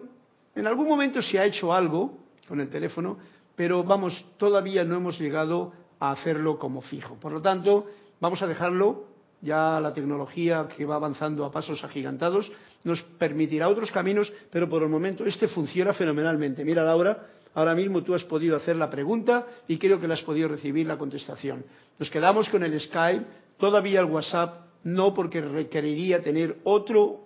[0.55, 3.17] en algún momento se ha hecho algo con el teléfono,
[3.55, 7.15] pero vamos, todavía no hemos llegado a hacerlo como fijo.
[7.15, 7.86] Por lo tanto,
[8.19, 9.05] vamos a dejarlo
[9.41, 12.51] ya la tecnología que va avanzando a pasos agigantados
[12.84, 16.63] nos permitirá otros caminos, pero por el momento este funciona fenomenalmente.
[16.65, 20.22] Mira, Laura, ahora mismo tú has podido hacer la pregunta y creo que le has
[20.22, 21.65] podido recibir la contestación.
[21.98, 23.26] Nos quedamos con el Skype,
[23.58, 27.22] todavía el WhatsApp no, porque requeriría tener otro,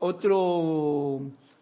[0.00, 1.20] otro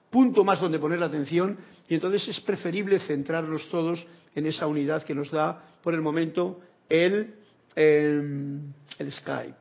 [0.09, 5.03] punto más donde poner la atención y entonces es preferible centrarlos todos en esa unidad
[5.03, 7.35] que nos da por el momento el,
[7.77, 9.59] el Skype.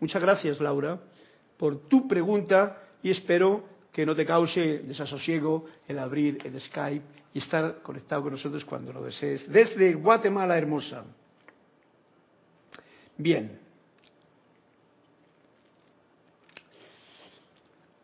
[0.00, 1.00] Muchas gracias, Laura,
[1.56, 7.38] por tu pregunta y espero que no te cause desasosiego el abrir el Skype y
[7.38, 9.50] estar conectado con nosotros cuando lo desees.
[9.50, 11.04] Desde Guatemala hermosa.
[13.18, 13.58] Bien.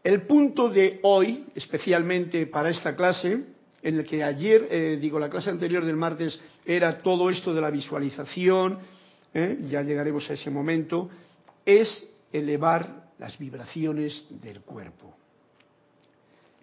[0.05, 3.44] El punto de hoy, especialmente para esta clase,
[3.83, 7.61] en el que ayer, eh, digo, la clase anterior del martes era todo esto de
[7.61, 8.79] la visualización,
[9.35, 9.59] ¿eh?
[9.68, 11.11] ya llegaremos a ese momento,
[11.64, 15.14] es elevar las vibraciones del cuerpo.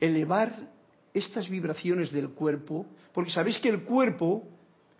[0.05, 0.55] Elevar
[1.13, 4.43] estas vibraciones del cuerpo, porque sabéis que el cuerpo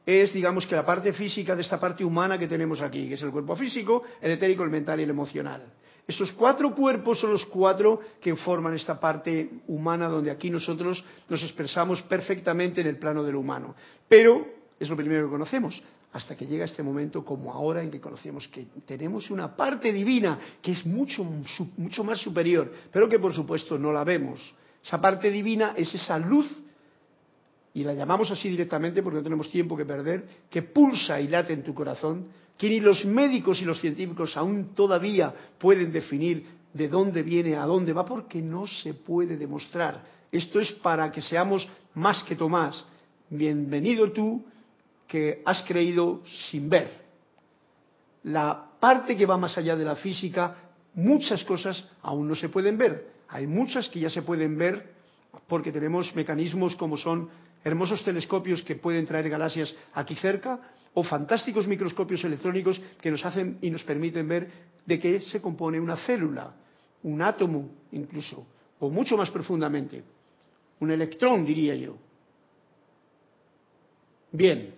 [0.05, 3.21] es, digamos, que la parte física de esta parte humana que tenemos aquí, que es
[3.21, 5.63] el cuerpo físico, el etérico, el mental y el emocional.
[6.07, 11.43] Esos cuatro cuerpos son los cuatro que forman esta parte humana donde aquí nosotros nos
[11.43, 13.75] expresamos perfectamente en el plano del humano.
[14.07, 14.45] Pero
[14.79, 15.81] es lo primero que conocemos
[16.13, 20.39] hasta que llega este momento como ahora en que conocemos que tenemos una parte divina
[20.61, 21.25] que es mucho,
[21.75, 24.39] mucho más superior, pero que por supuesto no la vemos.
[24.85, 26.47] Esa parte divina es esa luz,
[27.73, 31.53] y la llamamos así directamente porque no tenemos tiempo que perder, que pulsa y late
[31.53, 36.87] en tu corazón, que ni los médicos y los científicos aún todavía pueden definir de
[36.87, 40.03] dónde viene, a dónde va, porque no se puede demostrar.
[40.31, 42.85] Esto es para que seamos más que Tomás.
[43.29, 44.45] Bienvenido tú,
[45.07, 46.91] que has creído sin ver.
[48.23, 50.55] La parte que va más allá de la física,
[50.93, 53.14] muchas cosas aún no se pueden ver.
[53.29, 54.93] Hay muchas que ya se pueden ver
[55.47, 57.29] porque tenemos mecanismos como son
[57.63, 60.59] hermosos telescopios que pueden traer galaxias aquí cerca
[60.93, 64.49] o fantásticos microscopios electrónicos que nos hacen y nos permiten ver
[64.85, 66.53] de qué se compone una célula,
[67.03, 68.45] un átomo incluso,
[68.79, 70.03] o mucho más profundamente,
[70.79, 71.97] un electrón diría yo.
[74.31, 74.75] Bien,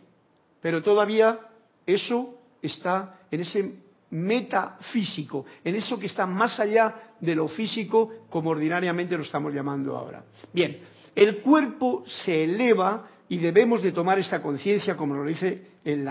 [0.62, 1.40] pero todavía
[1.86, 3.74] eso está en ese
[4.12, 9.98] metafísico, en eso que está más allá de lo físico como ordinariamente lo estamos llamando
[9.98, 10.24] ahora.
[10.54, 10.80] Bien,
[11.16, 16.08] el cuerpo se eleva y debemos de tomar esta conciencia como lo dice el,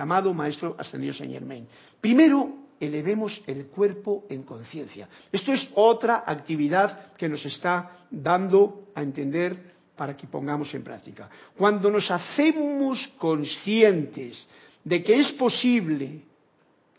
[0.00, 1.66] amado Maestro Ascendido Saint Germain.
[2.00, 5.08] Primero, elevemos el cuerpo en conciencia.
[5.30, 11.28] Esto es otra actividad que nos está dando a entender para que pongamos en práctica.
[11.56, 14.46] Cuando nos hacemos conscientes
[14.82, 16.22] de que es posible,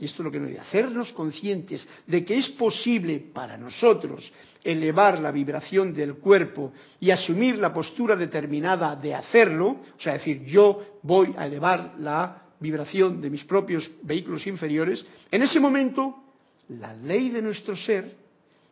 [0.06, 4.32] esto es lo que nos dice, hacernos conscientes de que es posible para nosotros
[4.64, 10.44] elevar la vibración del cuerpo y asumir la postura determinada de hacerlo, o sea, decir,
[10.46, 16.24] yo voy a elevar la vibración de mis propios vehículos inferiores, en ese momento
[16.70, 18.16] la ley de nuestro ser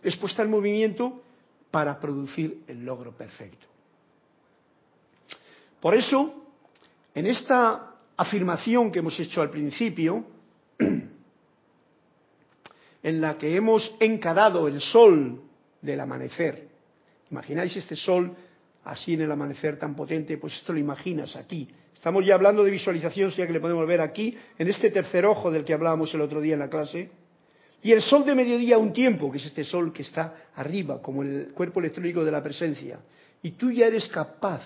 [0.01, 1.21] es puesta en movimiento
[1.71, 3.67] para producir el logro perfecto.
[5.79, 6.45] Por eso,
[7.13, 10.25] en esta afirmación que hemos hecho al principio,
[13.03, 15.41] en la que hemos encarado el sol
[15.81, 16.69] del amanecer
[17.31, 18.35] ¿Imagináis este sol
[18.83, 20.37] así en el amanecer tan potente?
[20.37, 21.67] Pues esto lo imaginas aquí.
[21.93, 25.51] Estamos ya hablando de visualización, ya que le podemos ver aquí, en este tercer ojo
[25.51, 27.11] del que hablábamos el otro día en la clase.
[27.81, 31.23] Y el sol de mediodía un tiempo, que es este sol que está arriba, como
[31.23, 32.99] el cuerpo electrónico de la presencia.
[33.41, 34.63] Y tú ya eres capaz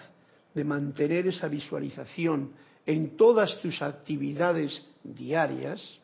[0.54, 2.54] de mantener esa visualización
[2.86, 6.00] en todas tus actividades diarias,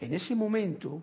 [0.00, 1.02] en ese momento,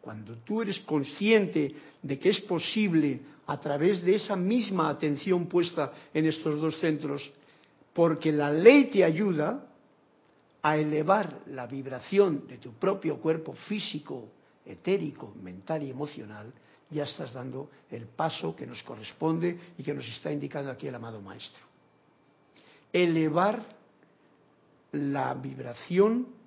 [0.00, 5.92] cuando tú eres consciente de que es posible a través de esa misma atención puesta
[6.14, 7.30] en estos dos centros,
[7.92, 9.66] porque la ley te ayuda
[10.62, 14.28] a elevar la vibración de tu propio cuerpo físico,
[14.64, 16.52] etérico, mental y emocional,
[16.90, 20.94] ya estás dando el paso que nos corresponde y que nos está indicando aquí el
[20.94, 21.64] amado Maestro.
[22.92, 23.64] Elevar
[24.92, 26.39] la vibración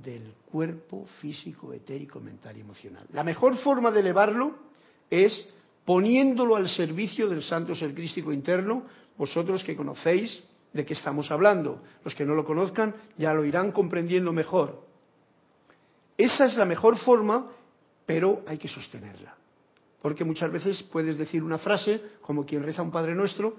[0.00, 3.06] del cuerpo físico, etérico, mental y emocional.
[3.12, 4.54] La mejor forma de elevarlo
[5.10, 5.48] es
[5.84, 8.84] poniéndolo al servicio del santo ser crístico interno,
[9.16, 11.82] vosotros que conocéis de qué estamos hablando.
[12.04, 14.82] Los que no lo conozcan ya lo irán comprendiendo mejor.
[16.16, 17.50] Esa es la mejor forma,
[18.06, 19.34] pero hay que sostenerla.
[20.00, 23.56] Porque muchas veces puedes decir una frase, como quien reza un Padre Nuestro,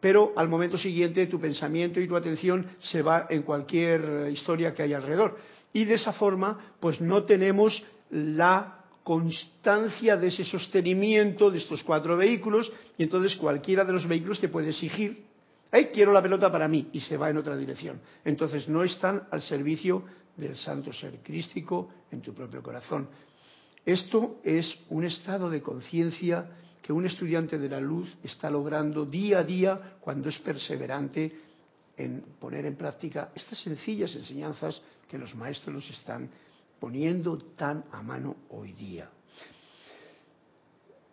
[0.00, 4.82] pero al momento siguiente tu pensamiento y tu atención se va en cualquier historia que
[4.82, 5.38] haya alrededor.
[5.74, 12.16] Y de esa forma, pues no tenemos la constancia de ese sostenimiento de estos cuatro
[12.16, 15.24] vehículos y entonces cualquiera de los vehículos te puede exigir,
[15.70, 18.00] hey, quiero la pelota para mí y se va en otra dirección.
[18.24, 20.04] Entonces no están al servicio
[20.36, 23.08] del santo ser crístico en tu propio corazón.
[23.84, 26.50] Esto es un estado de conciencia
[26.80, 31.32] que un estudiante de la luz está logrando día a día cuando es perseverante
[31.96, 36.28] en poner en práctica estas sencillas enseñanzas que los maestros están
[36.80, 39.08] poniendo tan a mano hoy día.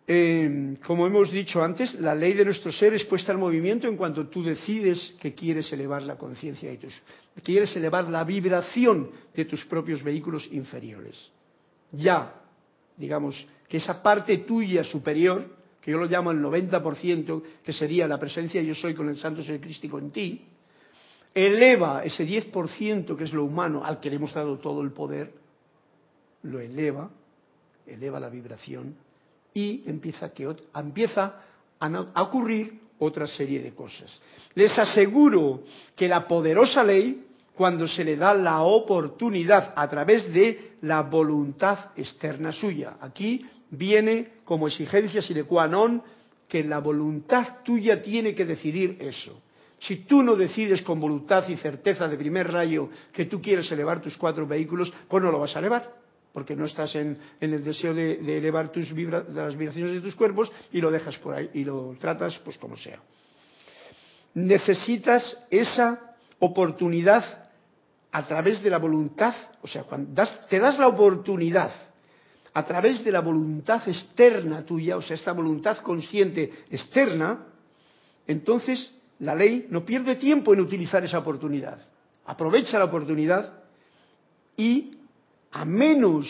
[0.06, 3.96] Eh, como hemos dicho antes, la ley de nuestro ser es puesta en movimiento en
[3.96, 7.00] cuanto tú decides que quieres elevar la conciencia y tus,
[7.42, 11.30] quieres elevar la vibración de tus propios vehículos inferiores.
[11.92, 12.34] Ya,
[12.96, 15.46] digamos, que esa parte tuya superior,
[15.80, 19.42] que yo lo llamo el 90%, que sería la presencia yo soy con el santo
[19.42, 20.44] ser crístico en ti,
[21.34, 25.32] eleva ese 10% que es lo humano al que le hemos dado todo el poder,
[26.42, 27.10] lo eleva,
[27.86, 28.94] eleva la vibración
[29.54, 31.40] y empieza, que, empieza
[31.80, 34.20] a ocurrir otra serie de cosas.
[34.54, 35.62] Les aseguro
[35.96, 41.90] que la poderosa ley, cuando se le da la oportunidad a través de la voluntad
[41.96, 46.02] externa suya, aquí viene como exigencia sine qua non
[46.48, 49.40] que la voluntad tuya tiene que decidir eso.
[49.82, 54.00] Si tú no decides con voluntad y certeza de primer rayo que tú quieres elevar
[54.00, 55.92] tus cuatro vehículos, pues no lo vas a elevar,
[56.32, 60.80] porque no estás en, el deseo de, elevar tus las vibraciones de tus cuerpos y
[60.80, 63.00] lo dejas por ahí y lo tratas pues como sea.
[64.34, 67.50] Necesitas esa oportunidad
[68.12, 71.72] a través de la voluntad, o sea, cuando te das la oportunidad
[72.54, 77.46] a través de la voluntad externa tuya, o sea, esta voluntad consciente externa,
[78.28, 81.78] entonces la ley no pierde tiempo en utilizar esa oportunidad.
[82.26, 83.52] Aprovecha la oportunidad
[84.56, 84.98] y
[85.52, 86.26] a menos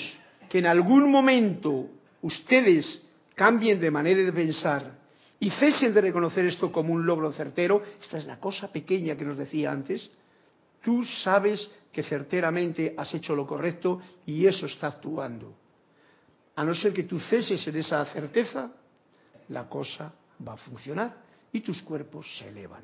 [0.51, 1.88] que en algún momento
[2.20, 3.03] ustedes
[3.34, 4.99] cambien de manera de pensar
[5.40, 9.24] y cesen de reconocer esto como un logro certero, esta es la cosa pequeña que
[9.24, 10.11] nos decía antes,
[10.82, 15.55] tú sabes que certeramente has hecho lo correcto y eso está actuando.
[16.55, 18.70] A no ser que tú ceses en esa certeza,
[19.49, 20.12] la cosa
[20.47, 22.82] va a funcionar y tus cuerpos se elevan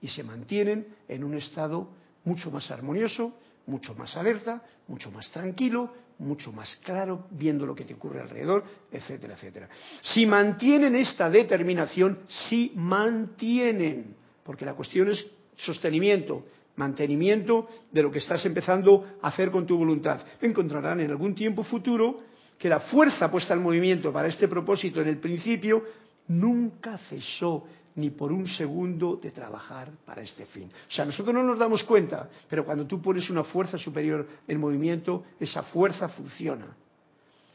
[0.00, 1.88] y se mantienen en un estado
[2.24, 3.32] mucho más armonioso,
[3.66, 8.64] mucho más alerta, mucho más tranquilo, mucho más claro, viendo lo que te ocurre alrededor,
[8.90, 9.68] etcétera, etcétera.
[10.02, 15.24] Si mantienen esta determinación, si mantienen, porque la cuestión es
[15.56, 20.20] sostenimiento, mantenimiento de lo que estás empezando a hacer con tu voluntad.
[20.40, 22.20] Encontrarán en algún tiempo futuro
[22.58, 25.84] que la fuerza puesta en movimiento para este propósito en el principio
[26.28, 27.64] nunca cesó
[27.96, 30.70] ni por un segundo de trabajar para este fin.
[30.88, 34.60] O sea, nosotros no nos damos cuenta, pero cuando tú pones una fuerza superior en
[34.60, 36.76] movimiento, esa fuerza funciona.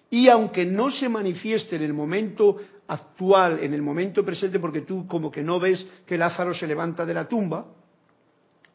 [0.10, 2.58] Y aunque no se manifieste en el momento
[2.88, 7.06] actual, en el momento presente, porque tú como que no ves que Lázaro se levanta
[7.06, 7.66] de la tumba,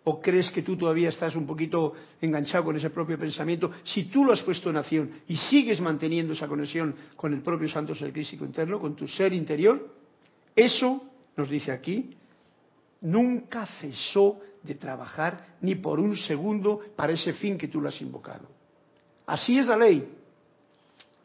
[0.08, 4.24] o crees que tú todavía estás un poquito enganchado con ese propio pensamiento, si tú
[4.24, 8.10] lo has puesto en acción y sigues manteniendo esa conexión con el propio Santo Ser
[8.10, 9.86] Crístico interno, con tu ser interior,
[10.56, 11.02] eso
[11.36, 12.16] nos dice aquí,
[13.02, 18.00] nunca cesó de trabajar ni por un segundo para ese fin que tú lo has
[18.00, 18.48] invocado.
[19.26, 20.08] Así es la ley.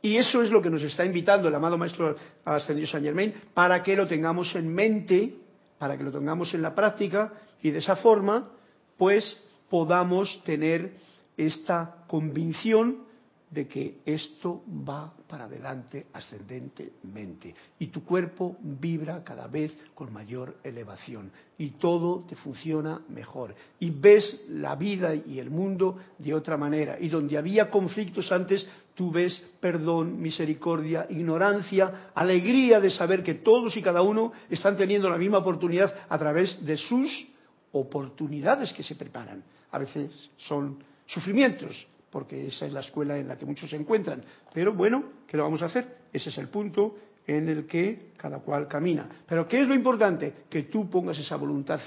[0.01, 3.81] Y eso es lo que nos está invitando el amado Maestro Ascendido Saint Germain para
[3.81, 5.37] que lo tengamos en mente,
[5.79, 7.31] para que lo tengamos en la práctica
[7.63, 8.49] y de esa forma,
[8.97, 10.93] pues podamos tener
[11.37, 13.13] esta convicción
[13.53, 17.53] de que esto va para adelante ascendentemente.
[17.77, 23.53] Y tu cuerpo vibra cada vez con mayor elevación y todo te funciona mejor.
[23.79, 26.97] Y ves la vida y el mundo de otra manera.
[26.99, 33.77] Y donde había conflictos antes tú ves perdón, misericordia, ignorancia, alegría de saber que todos
[33.77, 37.32] y cada uno están teniendo la misma oportunidad a través de sus
[37.73, 39.43] oportunidades que se preparan.
[39.71, 44.23] A veces son sufrimientos, porque esa es la escuela en la que muchos se encuentran.
[44.53, 45.97] Pero bueno, ¿qué lo vamos a hacer?
[46.11, 46.95] Ese es el punto
[47.25, 49.09] en el que cada cual camina.
[49.27, 50.45] Pero ¿qué es lo importante?
[50.49, 51.79] Que tú pongas esa voluntad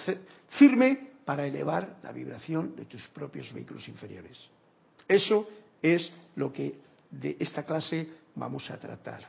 [0.51, 4.49] firme para elevar la vibración de tus propios vehículos inferiores.
[5.09, 5.49] Eso
[5.83, 6.75] es lo que
[7.11, 9.29] de esta clase vamos a tratar.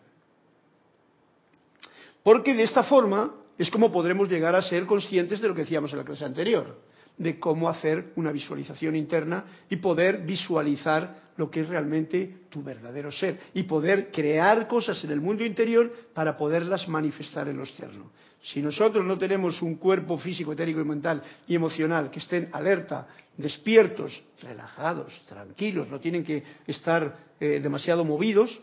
[2.24, 5.92] Porque de esta forma es como podremos llegar a ser conscientes de lo que decíamos
[5.92, 6.78] en la clase anterior
[7.18, 13.12] de cómo hacer una visualización interna y poder visualizar lo que es realmente tu verdadero
[13.12, 18.12] ser y poder crear cosas en el mundo interior para poderlas manifestar en lo externo.
[18.42, 23.08] Si nosotros no tenemos un cuerpo físico, etérico y mental y emocional que estén alerta,
[23.36, 28.60] despiertos, relajados, tranquilos, no tienen que estar eh, demasiado movidos,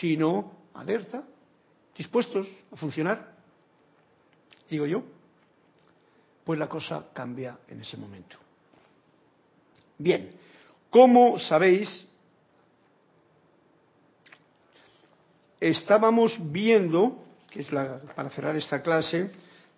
[0.00, 1.22] sino alerta,
[1.96, 3.39] dispuestos a funcionar,
[4.70, 5.02] digo yo
[6.44, 8.36] pues la cosa cambia en ese momento.
[9.98, 10.32] Bien,
[10.88, 12.08] como sabéis,
[15.60, 19.30] estábamos viendo, que es para cerrar esta clase,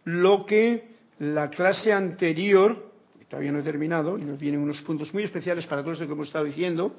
[0.05, 2.91] lo que la clase anterior,
[3.29, 6.13] todavía no he terminado, y nos vienen unos puntos muy especiales para todo esto que
[6.13, 6.97] hemos estado diciendo,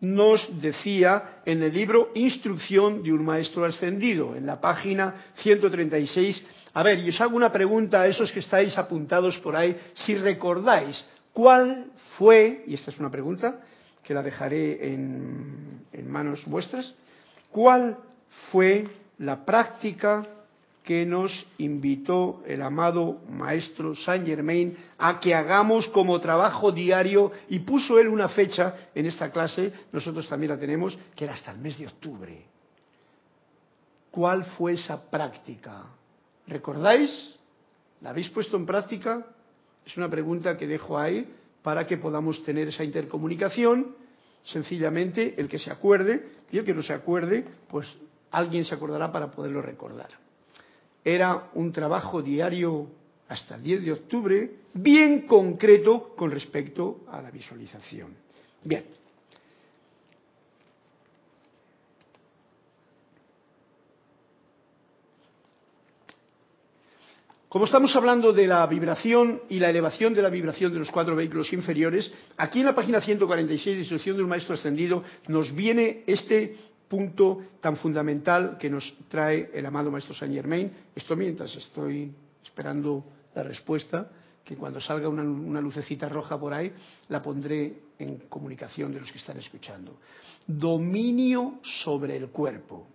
[0.00, 6.44] nos decía en el libro Instrucción de un Maestro Ascendido, en la página 136.
[6.74, 10.14] A ver, y os hago una pregunta a esos que estáis apuntados por ahí, si
[10.16, 11.86] recordáis cuál
[12.18, 13.60] fue, y esta es una pregunta
[14.02, 16.94] que la dejaré en, en manos vuestras,
[17.50, 17.96] cuál
[18.50, 18.84] fue
[19.18, 20.26] la práctica
[20.84, 27.60] que nos invitó el amado maestro Saint Germain a que hagamos como trabajo diario y
[27.60, 31.58] puso él una fecha en esta clase, nosotros también la tenemos, que era hasta el
[31.58, 32.44] mes de octubre.
[34.10, 35.86] ¿Cuál fue esa práctica?
[36.46, 37.34] ¿Recordáis?
[38.02, 39.26] ¿La habéis puesto en práctica?
[39.86, 41.26] Es una pregunta que dejo ahí
[41.62, 43.96] para que podamos tener esa intercomunicación.
[44.44, 47.88] Sencillamente, el que se acuerde y el que no se acuerde, pues
[48.30, 50.23] alguien se acordará para poderlo recordar
[51.04, 52.88] era un trabajo diario
[53.28, 58.14] hasta el 10 de octubre, bien concreto con respecto a la visualización.
[58.62, 58.84] Bien.
[67.54, 71.14] Como estamos hablando de la vibración y la elevación de la vibración de los cuatro
[71.14, 76.02] vehículos inferiores, aquí en la página 146 de Instrucción de un Maestro Ascendido nos viene
[76.08, 76.56] este
[76.94, 80.70] punto tan fundamental que nos trae el amado Maestro Saint Germain.
[80.94, 82.12] Esto mientras estoy
[82.44, 83.02] esperando
[83.34, 84.08] la respuesta,
[84.44, 86.70] que cuando salga una, una, lucecita roja por ahí,
[87.08, 89.96] la pondré en comunicación de los que están escuchando.
[90.46, 92.86] Dominio sobre el cuerpo.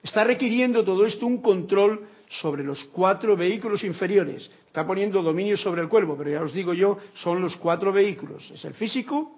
[0.00, 4.48] Está requiriendo todo esto un control sobre los cuatro vehículos inferiores.
[4.64, 8.48] Está poniendo dominio sobre el cuerpo, pero ya os digo yo, son los cuatro vehículos.
[8.52, 9.34] Es el físico,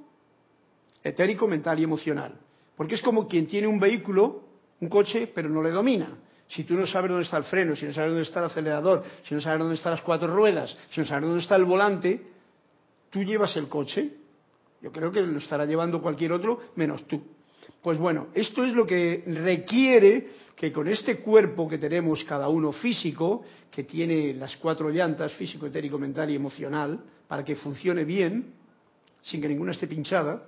[1.03, 2.39] etérico, mental y emocional.
[2.77, 4.43] Porque es como quien tiene un vehículo,
[4.81, 6.19] un coche, pero no le domina.
[6.49, 9.05] Si tú no sabes dónde está el freno, si no sabes dónde está el acelerador,
[9.27, 12.23] si no sabes dónde están las cuatro ruedas, si no sabes dónde está el volante,
[13.11, 14.11] tú llevas el coche.
[14.83, 17.23] Yo creo que lo estará llevando cualquier otro menos tú.
[17.81, 22.73] Pues bueno, esto es lo que requiere que con este cuerpo que tenemos cada uno
[22.73, 28.53] físico, que tiene las cuatro llantas, físico, etérico, mental y emocional, para que funcione bien,
[29.23, 30.45] sin que ninguna esté pinchada,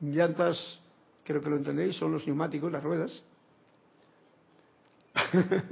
[0.00, 0.80] llantas
[1.24, 3.22] creo que lo entendéis, son los neumáticos, las ruedas.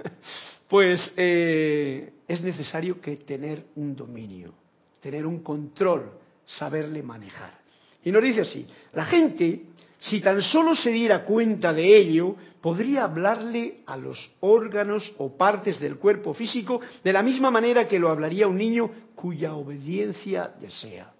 [0.68, 4.52] pues eh, es necesario que tener un dominio,
[5.00, 6.10] tener un control,
[6.44, 7.58] saberle manejar.
[8.04, 9.62] Y nos dice así, la gente,
[9.98, 15.80] si tan solo se diera cuenta de ello, podría hablarle a los órganos o partes
[15.80, 21.12] del cuerpo físico de la misma manera que lo hablaría un niño cuya obediencia desea.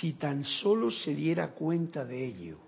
[0.00, 2.58] Si tan solo se diera cuenta de ello,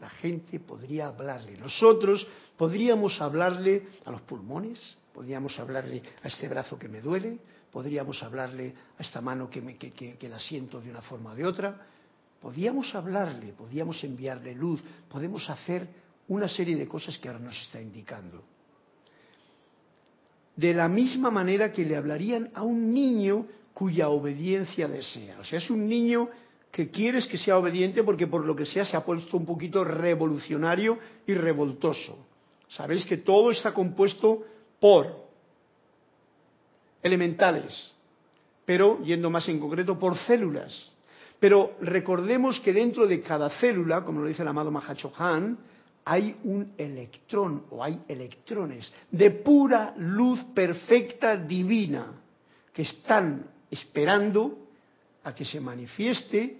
[0.00, 1.56] la gente podría hablarle.
[1.56, 7.38] Nosotros podríamos hablarle a los pulmones, podríamos hablarle a este brazo que me duele,
[7.72, 9.76] podríamos hablarle a esta mano que, me,
[10.28, 11.86] la siento de una forma o de otra,
[12.40, 15.88] podíamos hablarle, podíamos enviarle luz, podemos hacer
[16.28, 18.44] una serie de cosas que ahora nos está indicando.
[20.54, 25.38] De la misma manera que le hablarían a un niño cuya obediencia desea.
[25.38, 26.28] O sea, es un niño
[26.70, 29.84] que quieres que sea obediente porque por lo que sea se ha puesto un poquito
[29.84, 32.26] revolucionario y revoltoso.
[32.68, 34.44] Sabéis que todo está compuesto
[34.78, 35.28] por
[37.02, 37.92] elementales,
[38.64, 40.92] pero yendo más en concreto por células.
[41.40, 45.56] Pero recordemos que dentro de cada célula, como lo dice el amado Mahachohan,
[46.04, 52.12] hay un electrón o hay electrones de pura luz perfecta divina
[52.72, 54.67] que están esperando
[55.28, 56.56] a que se manifieste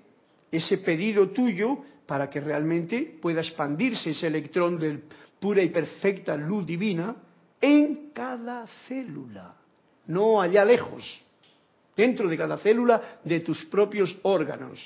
[0.52, 5.00] ese pedido tuyo para que realmente pueda expandirse ese electrón de
[5.40, 7.16] pura y perfecta luz divina
[7.60, 9.54] en cada célula,
[10.06, 11.02] no allá lejos,
[11.96, 14.78] dentro de cada célula de tus propios órganos.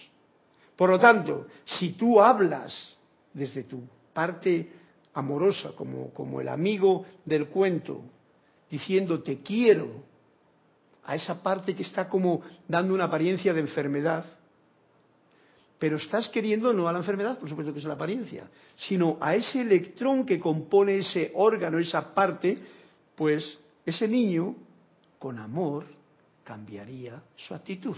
[0.76, 2.96] Por lo tanto, si tú hablas
[3.34, 4.70] desde tu parte
[5.14, 8.00] amorosa, como, como el amigo del cuento,
[8.70, 10.04] diciendo te quiero,
[11.04, 14.24] a esa parte que está como dando una apariencia de enfermedad,
[15.78, 19.34] pero estás queriendo no a la enfermedad, por supuesto que es la apariencia, sino a
[19.34, 22.56] ese electrón que compone ese órgano, esa parte,
[23.16, 24.54] pues ese niño,
[25.18, 25.86] con amor,
[26.44, 27.96] cambiaría su actitud.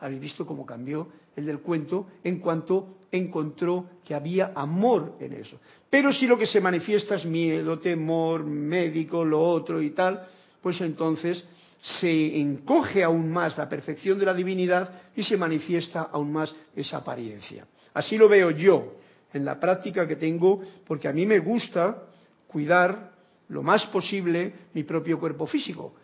[0.00, 5.58] Habéis visto cómo cambió el del cuento en cuanto encontró que había amor en eso.
[5.90, 10.26] Pero si lo que se manifiesta es miedo, temor, médico, lo otro y tal,
[10.62, 11.46] pues entonces
[11.80, 16.98] se encoge aún más la perfección de la divinidad y se manifiesta aún más esa
[16.98, 17.66] apariencia.
[17.94, 18.94] Así lo veo yo
[19.32, 22.04] en la práctica que tengo, porque a mí me gusta
[22.46, 23.12] cuidar
[23.48, 25.94] lo más posible mi propio cuerpo físico.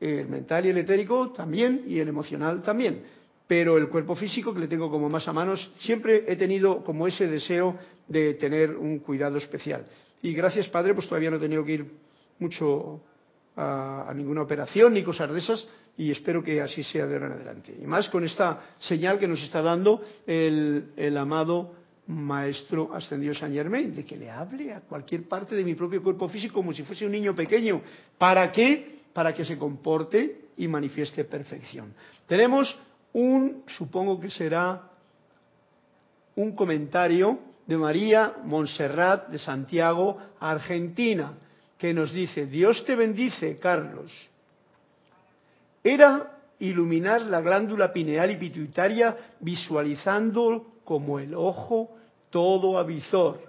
[0.00, 3.02] El mental y el etérico también y el emocional también.
[3.46, 7.06] Pero el cuerpo físico, que le tengo como más a manos, siempre he tenido como
[7.06, 9.84] ese deseo de tener un cuidado especial.
[10.22, 11.86] Y gracias, Padre, pues todavía no he tenido que ir
[12.38, 13.02] mucho
[13.56, 17.32] a, ninguna operación ni cosas de esas y espero que así sea de ahora en
[17.32, 17.76] adelante.
[17.80, 21.74] Y más con esta señal que nos está dando el, el amado
[22.06, 26.28] Maestro Ascendido San Germain, de que le hable a cualquier parte de mi propio cuerpo
[26.28, 27.82] físico como si fuese un niño pequeño.
[28.18, 29.00] ¿Para qué?
[29.12, 31.94] Para que se comporte y manifieste perfección.
[32.26, 32.76] Tenemos
[33.12, 34.90] un, supongo que será
[36.36, 41.34] un comentario de María Montserrat de Santiago, Argentina
[41.80, 44.12] que nos dice, Dios te bendice, Carlos.
[45.82, 51.96] Era iluminar la glándula pineal y pituitaria visualizando como el ojo
[52.28, 53.40] todo avizor.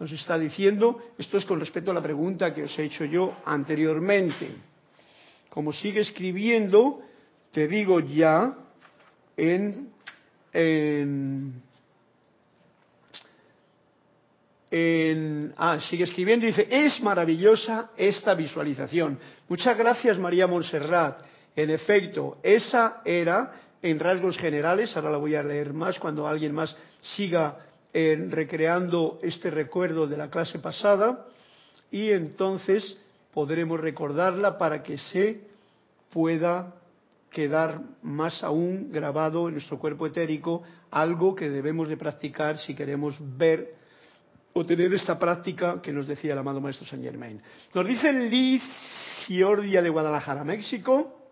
[0.00, 3.36] Nos está diciendo, esto es con respecto a la pregunta que os he hecho yo
[3.44, 4.48] anteriormente.
[5.50, 7.02] Como sigue escribiendo,
[7.52, 8.56] te digo ya
[9.36, 9.90] en,
[10.54, 11.62] en
[15.56, 19.18] ah, sigue escribiendo dice, es maravillosa esta visualización.
[19.48, 21.20] Muchas gracias María Montserrat.
[21.54, 26.52] En efecto, esa era, en rasgos generales, ahora la voy a leer más cuando alguien
[26.52, 27.58] más siga
[27.92, 31.26] eh, recreando este recuerdo de la clase pasada,
[31.92, 32.98] y entonces
[33.32, 35.42] podremos recordarla para que se
[36.10, 36.74] pueda
[37.30, 43.16] quedar más aún grabado en nuestro cuerpo etérico, algo que debemos de practicar si queremos
[43.36, 43.83] ver
[44.54, 47.42] o tener esta práctica que nos decía el amado Maestro Saint Germain.
[47.74, 48.62] Nos dice Liz
[49.26, 51.28] Ciordia de Guadalajara, México,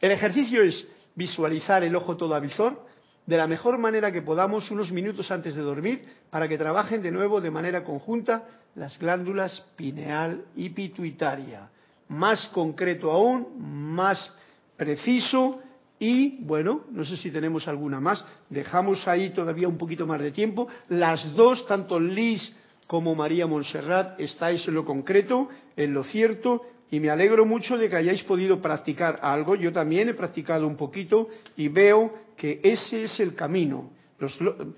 [0.00, 2.84] el ejercicio es visualizar el ojo todo avisor
[3.26, 7.12] de la mejor manera que podamos unos minutos antes de dormir para que trabajen de
[7.12, 11.68] nuevo de manera conjunta las glándulas pineal y pituitaria.
[12.08, 14.34] Más concreto aún, más
[14.76, 15.62] preciso
[16.02, 18.24] y bueno, no sé si tenemos alguna más.
[18.50, 20.66] Dejamos ahí todavía un poquito más de tiempo.
[20.88, 22.56] Las dos, tanto Liz
[22.88, 27.88] como María Montserrat, estáis en lo concreto, en lo cierto, y me alegro mucho de
[27.88, 29.54] que hayáis podido practicar algo.
[29.54, 33.92] Yo también he practicado un poquito y veo que ese es el camino.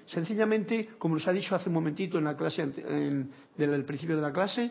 [0.05, 4.23] sencillamente, como nos ha dicho hace un momentito en la clase, en, el principio de
[4.23, 4.71] la clase,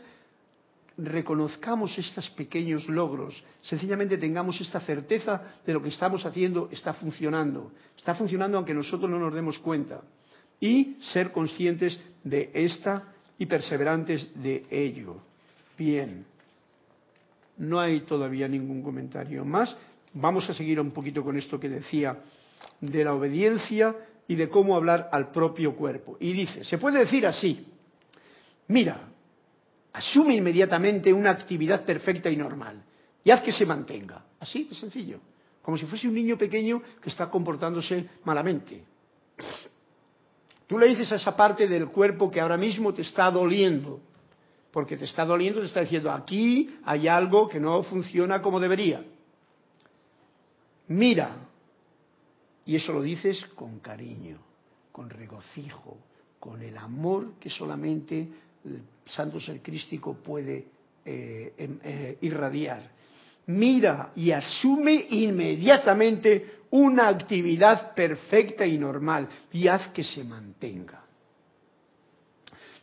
[0.98, 7.72] reconozcamos estos pequeños logros, sencillamente tengamos esta certeza de lo que estamos haciendo está funcionando,
[7.98, 10.02] está funcionando aunque nosotros no nos demos cuenta,
[10.60, 15.18] y ser conscientes de esta y perseverantes de ello.
[15.78, 16.26] Bien,
[17.58, 19.76] no hay todavía ningún comentario más.
[20.14, 22.20] Vamos a seguir un poquito con esto que decía
[22.80, 23.96] de la obediencia
[24.28, 26.18] y de cómo hablar al propio cuerpo.
[26.20, 27.68] Y dice, se puede decir así,
[28.68, 29.10] mira,
[29.94, 32.84] asume inmediatamente una actividad perfecta y normal
[33.24, 34.26] y haz que se mantenga.
[34.40, 35.20] Así de sencillo.
[35.62, 38.84] Como si fuese un niño pequeño que está comportándose malamente.
[40.68, 44.02] Tú le dices a esa parte del cuerpo que ahora mismo te está doliendo,
[44.72, 49.06] porque te está doliendo, te está diciendo, aquí hay algo que no funciona como debería.
[50.88, 51.38] Mira,
[52.66, 54.40] y eso lo dices con cariño,
[54.92, 55.98] con regocijo,
[56.40, 58.28] con el amor que solamente
[58.66, 60.66] el santo ser crístico puede
[61.06, 62.92] eh, em, eh, irradiar.
[63.48, 71.04] Mira y asume inmediatamente una actividad perfecta y normal y haz que se mantenga.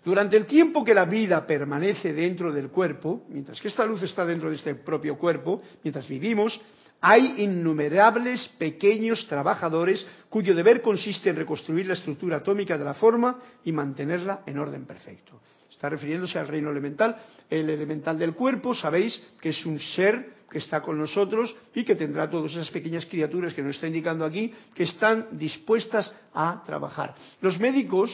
[0.05, 4.25] Durante el tiempo que la vida permanece dentro del cuerpo, mientras que esta luz está
[4.25, 6.59] dentro de este propio cuerpo, mientras vivimos,
[7.01, 13.39] hay innumerables pequeños trabajadores cuyo deber consiste en reconstruir la estructura atómica de la forma
[13.65, 15.41] y mantenerla en orden perfecto.
[15.81, 17.17] Está refiriéndose al reino elemental.
[17.49, 21.95] El elemental del cuerpo, sabéis que es un ser que está con nosotros y que
[21.95, 27.15] tendrá todas esas pequeñas criaturas que nos está indicando aquí, que están dispuestas a trabajar.
[27.41, 28.11] Los médicos,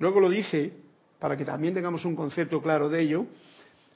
[0.00, 0.72] luego lo dice,
[1.20, 3.26] para que también tengamos un concepto claro de ello,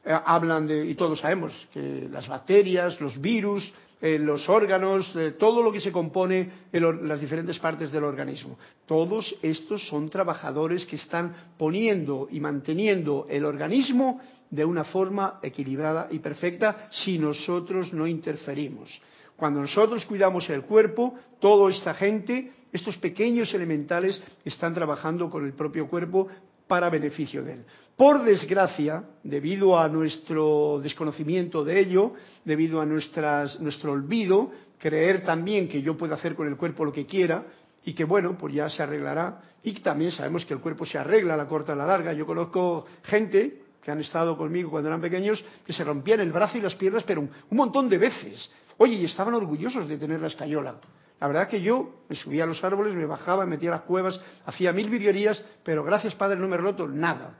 [0.04, 3.72] eh, hablan de, y todos sabemos, que las bacterias, los virus,
[4.04, 8.58] los órganos, todo lo que se compone en las diferentes partes del organismo.
[8.86, 16.08] Todos estos son trabajadores que están poniendo y manteniendo el organismo de una forma equilibrada
[16.10, 19.00] y perfecta si nosotros no interferimos.
[19.36, 25.54] Cuando nosotros cuidamos el cuerpo, toda esta gente, estos pequeños elementales, están trabajando con el
[25.54, 26.28] propio cuerpo
[26.66, 27.64] para beneficio de él.
[27.96, 32.14] Por desgracia, debido a nuestro desconocimiento de ello,
[32.44, 37.06] debido a nuestro olvido, creer también que yo puedo hacer con el cuerpo lo que
[37.06, 37.44] quiera
[37.84, 39.42] y que bueno, pues ya se arreglará.
[39.62, 42.12] Y también sabemos que el cuerpo se arregla a la corta a la larga.
[42.12, 46.56] Yo conozco gente que han estado conmigo cuando eran pequeños que se rompían el brazo
[46.56, 48.50] y las piernas, pero un, un montón de veces.
[48.78, 50.76] Oye, y estaban orgullosos de tener la escayola.
[51.20, 53.82] La verdad que yo me subía a los árboles, me bajaba, me metía a las
[53.82, 57.38] cuevas, hacía mil virguerías, pero gracias Padre no me roto nada.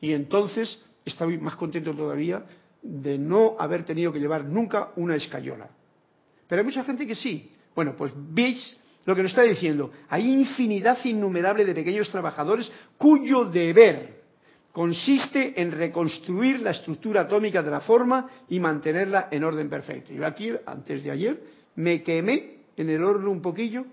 [0.00, 2.44] Y entonces estoy más contento todavía
[2.82, 5.68] de no haber tenido que llevar nunca una escayola.
[6.46, 7.52] Pero hay mucha gente que sí.
[7.74, 9.90] Bueno, pues veis lo que nos está diciendo.
[10.08, 14.15] Hay infinidad innumerable de pequeños trabajadores cuyo deber
[14.76, 20.12] consiste en reconstruir la estructura atómica de la forma y mantenerla en orden perfecto.
[20.12, 21.42] Yo aquí, antes de ayer,
[21.76, 23.86] me quemé en el horno un poquillo,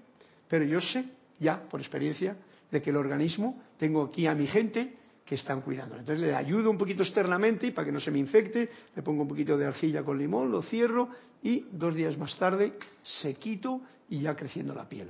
[0.50, 1.06] pero yo sé
[1.40, 2.36] ya, por experiencia,
[2.70, 5.96] de que el organismo, tengo aquí a mi gente que están cuidando.
[5.96, 9.30] Entonces le ayudo un poquito externamente para que no se me infecte, le pongo un
[9.30, 11.08] poquito de arcilla con limón, lo cierro
[11.42, 12.74] y dos días más tarde
[13.04, 13.80] se quito
[14.10, 15.08] y ya creciendo la piel.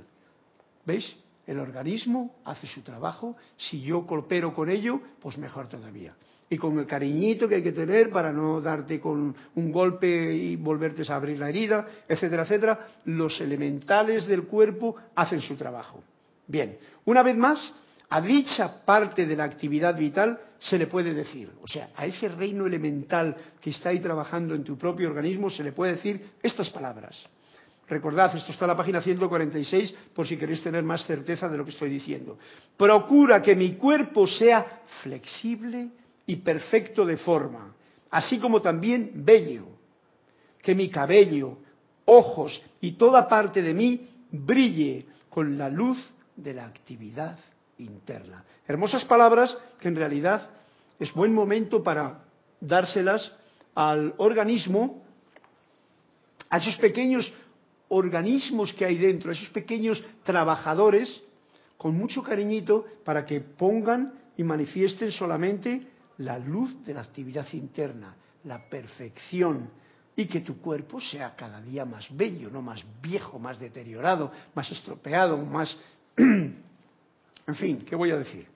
[0.86, 1.16] ¿Veis?
[1.46, 6.14] El organismo hace su trabajo, si yo coopero con ello, pues mejor todavía.
[6.48, 10.56] Y con el cariñito que hay que tener para no darte con un golpe y
[10.56, 16.02] volverte a abrir la herida, etcétera, etcétera, los elementales del cuerpo hacen su trabajo.
[16.46, 17.72] Bien, una vez más,
[18.10, 22.28] a dicha parte de la actividad vital se le puede decir, o sea, a ese
[22.28, 26.70] reino elemental que está ahí trabajando en tu propio organismo se le puede decir estas
[26.70, 27.16] palabras.
[27.88, 31.64] Recordad, esto está en la página 146 por si queréis tener más certeza de lo
[31.64, 32.38] que estoy diciendo.
[32.76, 35.90] Procura que mi cuerpo sea flexible
[36.26, 37.74] y perfecto de forma,
[38.10, 39.66] así como también bello.
[40.62, 41.58] Que mi cabello,
[42.06, 45.98] ojos y toda parte de mí brille con la luz
[46.36, 47.38] de la actividad
[47.78, 48.44] interna.
[48.66, 50.48] Hermosas palabras que en realidad
[50.98, 52.24] es buen momento para
[52.60, 53.30] dárselas
[53.74, 55.02] al organismo,
[56.48, 57.30] a esos pequeños
[57.88, 61.22] organismos que hay dentro, esos pequeños trabajadores,
[61.76, 65.86] con mucho cariñito para que pongan y manifiesten solamente
[66.18, 68.14] la luz de la actividad interna,
[68.44, 69.68] la perfección,
[70.16, 74.70] y que tu cuerpo sea cada día más bello, no más viejo, más deteriorado, más
[74.70, 75.76] estropeado, más
[77.46, 78.46] En fin, ¿qué voy a decir?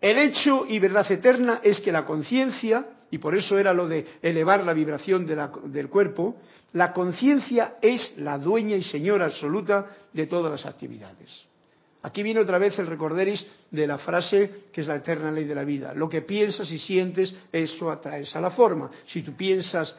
[0.00, 4.06] El hecho y verdad eterna es que la conciencia, y por eso era lo de
[4.22, 6.36] elevar la vibración del cuerpo,
[6.72, 11.46] la conciencia es la dueña y señora absoluta de todas las actividades.
[12.02, 15.54] Aquí viene otra vez el recorderis de la frase que es la eterna ley de
[15.54, 15.92] la vida.
[15.94, 18.90] Lo que piensas y sientes, eso atraes a la forma.
[19.06, 19.94] Si tú piensas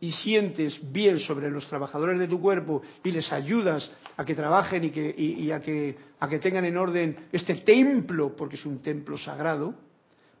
[0.00, 4.84] y sientes bien sobre los trabajadores de tu cuerpo y les ayudas a que trabajen
[4.94, 9.74] y, a que tengan en orden este templo, porque es un templo sagrado,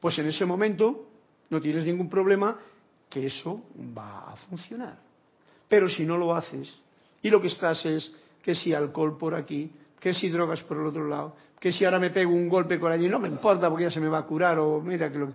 [0.00, 1.08] pues en ese momento
[1.50, 2.58] no tienes ningún problema
[3.08, 3.62] que eso
[3.96, 4.98] va a funcionar.
[5.68, 6.72] Pero si no lo haces
[7.22, 10.86] y lo que estás es que si alcohol por aquí, que si drogas por el
[10.86, 13.84] otro lado, que si ahora me pego un golpe por allí, no me importa porque
[13.84, 15.32] ya se me va a curar o mira que lo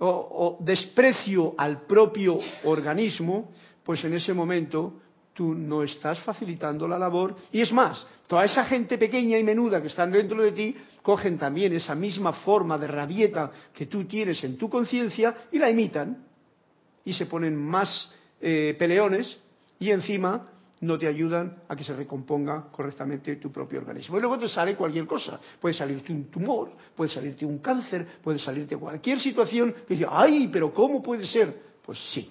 [0.00, 3.50] o, desprecio al propio organismo,
[3.84, 4.94] pues en ese momento
[5.38, 7.36] tú no estás facilitando la labor.
[7.52, 11.38] Y es más, toda esa gente pequeña y menuda que están dentro de ti cogen
[11.38, 16.26] también esa misma forma de rabieta que tú tienes en tu conciencia y la imitan.
[17.04, 19.38] Y se ponen más eh, peleones
[19.78, 20.44] y encima
[20.80, 24.16] no te ayudan a que se recomponga correctamente tu propio organismo.
[24.16, 25.38] Y luego te sale cualquier cosa.
[25.60, 30.48] Puede salirte un tumor, puede salirte un cáncer, puede salirte cualquier situación que diga, ay,
[30.52, 31.78] pero ¿cómo puede ser?
[31.86, 32.28] Pues sí,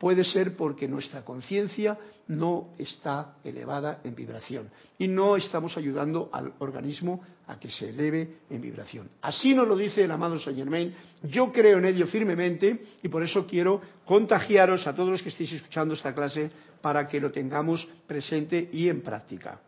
[0.00, 1.98] Puede ser porque nuestra conciencia
[2.28, 8.38] no está elevada en vibración y no estamos ayudando al organismo a que se eleve
[8.48, 9.10] en vibración.
[9.20, 10.94] Así nos lo dice el amado Saint Germain.
[11.24, 15.52] Yo creo en ello firmemente y por eso quiero contagiaros a todos los que estéis
[15.52, 19.60] escuchando esta clase para que lo tengamos presente y en práctica.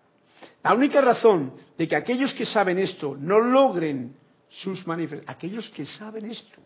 [0.64, 4.16] La única razón de que aquellos que saben esto no logren
[4.49, 6.62] sus manifestaciones, aquellos que saben esto,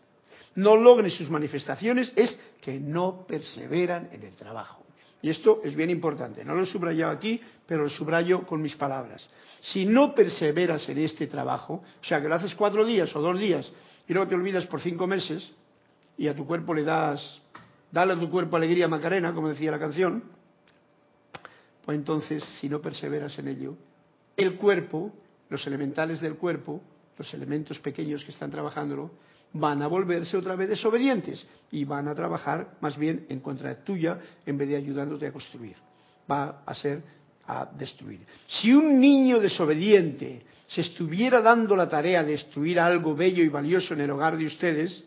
[0.57, 4.83] no logren sus manifestaciones es que no perseveran en el trabajo.
[5.21, 6.43] Y esto es bien importante.
[6.43, 9.27] No lo he subrayado aquí, pero lo subrayo con mis palabras.
[9.61, 13.39] Si no perseveras en este trabajo, o sea, que lo haces cuatro días o dos
[13.39, 13.71] días
[14.07, 15.51] y luego te olvidas por cinco meses
[16.17, 17.39] y a tu cuerpo le das,
[17.91, 20.23] dale a tu cuerpo alegría Macarena, como decía la canción,
[21.85, 23.75] pues entonces, si no perseveras en ello,
[24.35, 25.13] el cuerpo,
[25.49, 26.81] los elementales del cuerpo,
[27.15, 29.11] los elementos pequeños que están trabajándolo,
[29.53, 34.19] van a volverse otra vez desobedientes y van a trabajar más bien en contra tuya
[34.45, 35.75] en vez de ayudándote a construir.
[36.29, 37.01] Va a ser
[37.47, 38.19] a destruir.
[38.47, 43.93] Si un niño desobediente se estuviera dando la tarea de destruir algo bello y valioso
[43.93, 45.03] en el hogar de ustedes,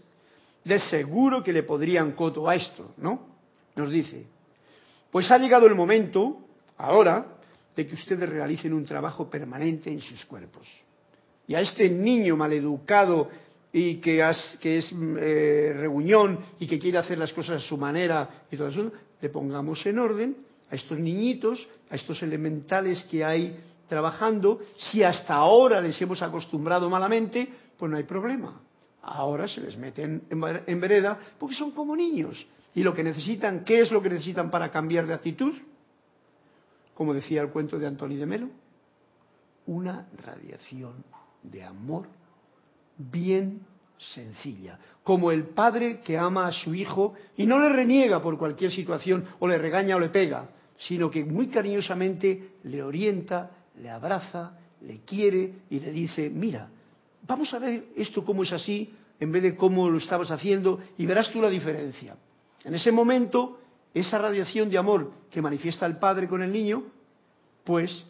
[0.64, 3.28] de seguro que le podrían coto a esto, ¿no?
[3.76, 4.24] Nos dice,
[5.11, 6.38] pues ha llegado el momento,
[6.78, 7.26] ahora,
[7.76, 10.66] de que ustedes realicen un trabajo permanente en sus cuerpos.
[11.47, 13.28] Y a este niño maleducado
[13.72, 14.20] y que,
[14.62, 18.92] es eh, reunión y que quiere hacer las cosas a su manera y todo eso,
[19.20, 20.36] le pongamos en orden
[20.70, 23.56] a estos niñitos, a estos elementales que hay
[23.88, 24.60] trabajando.
[24.76, 27.48] Si hasta ahora les hemos acostumbrado malamente,
[27.78, 28.60] pues no hay problema.
[29.02, 32.44] Ahora se les mete en, en vereda porque son como niños.
[32.74, 35.54] Y lo que necesitan, ¿qué es lo que necesitan para cambiar de actitud?
[36.94, 38.48] Como decía el cuento de Antoni de Melo,
[39.66, 41.04] una radiación
[41.42, 42.06] de amor
[43.11, 43.61] bien
[43.98, 48.70] sencilla, como el padre que ama a su hijo y no le reniega por cualquier
[48.70, 50.48] situación o le regaña o le pega,
[50.78, 56.68] sino que muy cariñosamente le orienta, le abraza, le quiere y le dice, mira,
[57.26, 61.05] vamos a ver esto cómo es así en vez de cómo lo estabas haciendo y
[61.05, 62.16] verás tú la diferencia.
[62.64, 63.61] En ese momento,
[63.92, 66.84] esa radiación de amor que manifiesta el padre con el niño,
[67.64, 68.05] pues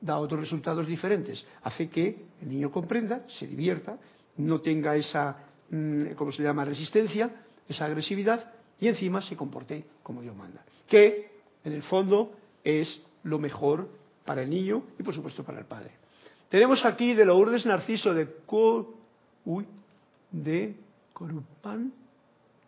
[0.00, 1.44] da otros resultados diferentes.
[1.62, 3.98] Hace que el niño comprenda, se divierta,
[4.38, 5.36] no tenga esa,
[5.70, 7.30] mm, ¿cómo se llama?, resistencia,
[7.68, 10.64] esa agresividad, y encima se comporte como Dios manda.
[10.86, 11.30] Que,
[11.64, 12.32] en el fondo,
[12.64, 13.88] es lo mejor
[14.24, 15.90] para el niño y, por supuesto, para el padre.
[16.48, 18.28] Tenemos aquí de Lourdes Narciso de,
[19.44, 19.66] Uy,
[20.30, 20.74] de
[21.12, 21.92] Corupan,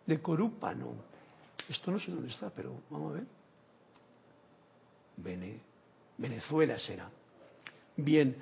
[0.05, 0.93] de Corúpano.
[1.69, 3.23] Esto no sé dónde está, pero vamos a ver.
[6.17, 7.09] Venezuela será.
[7.95, 8.35] Bien,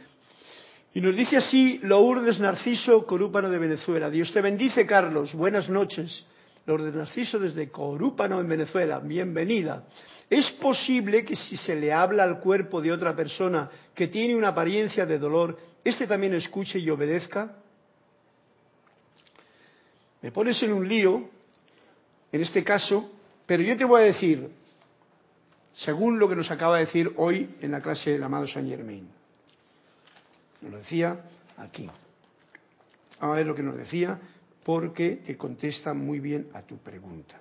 [0.94, 4.10] y nos dice así Lourdes Narciso, Corúpano de Venezuela.
[4.10, 5.34] Dios te bendice, Carlos.
[5.34, 6.26] Buenas noches.
[6.66, 9.00] Lourdes Narciso desde Corúpano, en Venezuela.
[9.00, 9.84] Bienvenida.
[10.30, 14.50] ¿Es posible que si se le habla al cuerpo de otra persona que tiene una
[14.50, 17.56] apariencia de dolor, éste también escuche y obedezca?
[20.22, 21.30] Me pones en un lío,
[22.32, 23.12] en este caso,
[23.46, 24.50] pero yo te voy a decir,
[25.72, 29.19] según lo que nos acaba de decir hoy en la clase del amado Saint Germain.
[30.62, 31.26] Nos lo decía
[31.58, 31.90] aquí.
[33.20, 34.20] Vamos a ver lo que nos decía
[34.64, 37.40] porque te contesta muy bien a tu pregunta.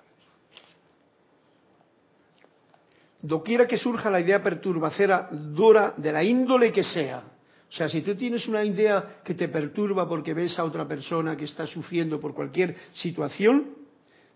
[3.21, 7.23] Doquiera que surja la idea perturbadora de la índole que sea,
[7.69, 11.37] o sea, si tú tienes una idea que te perturba porque ves a otra persona
[11.37, 13.75] que está sufriendo por cualquier situación,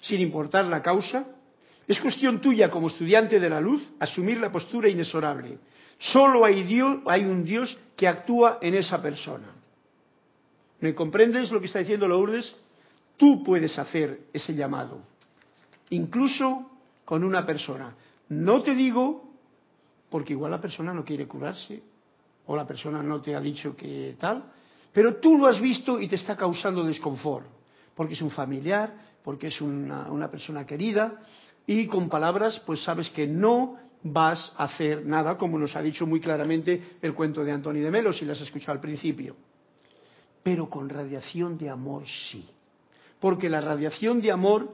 [0.02, 1.26] sin importar la causa,
[1.88, 5.58] es cuestión tuya como estudiante de la luz asumir la postura inexorable
[6.00, 9.48] Solo hay, Dios, hay un Dios que actúa en esa persona.
[10.80, 12.56] ¿Me comprendes lo que está diciendo Lourdes?
[13.18, 15.02] Tú puedes hacer ese llamado,
[15.92, 16.72] incluso
[17.06, 17.96] con una persona.
[18.30, 19.24] No te digo,
[20.10, 21.82] porque igual la persona no quiere curarse,
[22.46, 24.44] o la persona no te ha dicho que tal,
[24.92, 27.46] pero tú lo has visto y te está causando desconfort,
[27.96, 31.22] porque es un familiar, porque es una, una persona querida,
[31.66, 36.06] y con palabras pues sabes que no vas a hacer nada, como nos ha dicho
[36.06, 39.36] muy claramente el cuento de Antoni de Melo, si las has escuchado al principio.
[40.44, 42.46] Pero con radiación de amor sí.
[43.20, 44.70] Porque la radiación de amor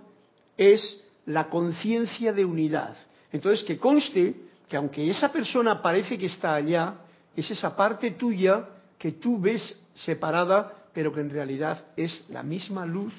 [0.58, 2.98] es la conciencia de unidad.
[3.32, 4.36] Entonces, que conste
[4.68, 6.96] que aunque esa persona parece que está allá,
[7.36, 8.68] es esa parte tuya
[8.98, 13.14] que tú ves separada, pero que en realidad es la misma luz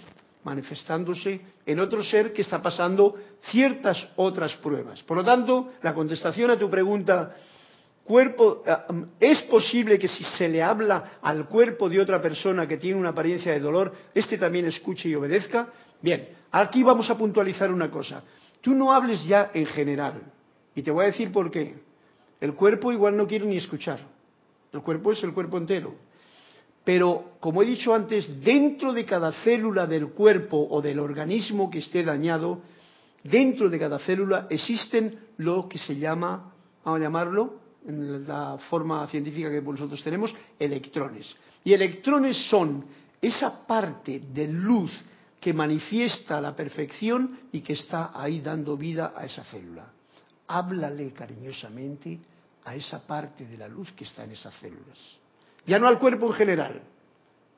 [0.44, 3.16] manifestándose en otro ser que está pasando
[3.50, 5.02] ciertas otras pruebas.
[5.02, 7.34] Por lo tanto, la contestación a tu pregunta,
[8.04, 8.76] cuerpo, eh,
[9.20, 13.10] ¿es posible que si se le habla al cuerpo de otra persona que tiene una
[13.10, 15.68] apariencia de dolor, éste también escuche y obedezca?
[16.00, 18.22] Bien, aquí vamos a puntualizar una cosa.
[18.60, 20.22] Tú no hables ya en general.
[20.74, 21.76] Y te voy a decir por qué.
[22.40, 24.00] El cuerpo igual no quiere ni escuchar.
[24.72, 25.94] El cuerpo es el cuerpo entero.
[26.84, 31.78] Pero, como he dicho antes, dentro de cada célula del cuerpo o del organismo que
[31.78, 32.62] esté dañado,
[33.22, 36.52] dentro de cada célula existen lo que se llama,
[36.84, 41.34] vamos a llamarlo, en la forma científica que nosotros tenemos, electrones.
[41.64, 42.84] Y electrones son
[43.20, 44.92] esa parte de luz
[45.40, 49.86] que manifiesta la perfección y que está ahí dando vida a esa célula.
[50.48, 52.18] Háblale cariñosamente
[52.64, 54.98] a esa parte de la luz que está en esas células.
[55.66, 56.82] Ya no al cuerpo en general,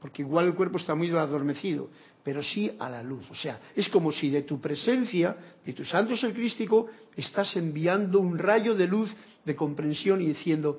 [0.00, 1.88] porque igual el cuerpo está muy adormecido,
[2.22, 3.28] pero sí a la luz.
[3.30, 8.20] O sea, es como si de tu presencia, de tu santo ser crístico, estás enviando
[8.20, 10.78] un rayo de luz, de comprensión y diciendo,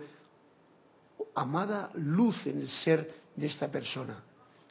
[1.36, 4.24] amada luz en el ser de esta persona.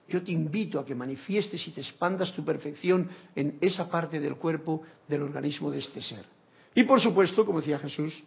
[0.08, 4.36] Yo te invito a que manifiestes y te expandas tu perfección en esa parte del
[4.36, 6.24] cuerpo, del organismo de este ser.
[6.74, 8.22] Y por supuesto, como decía Jesús,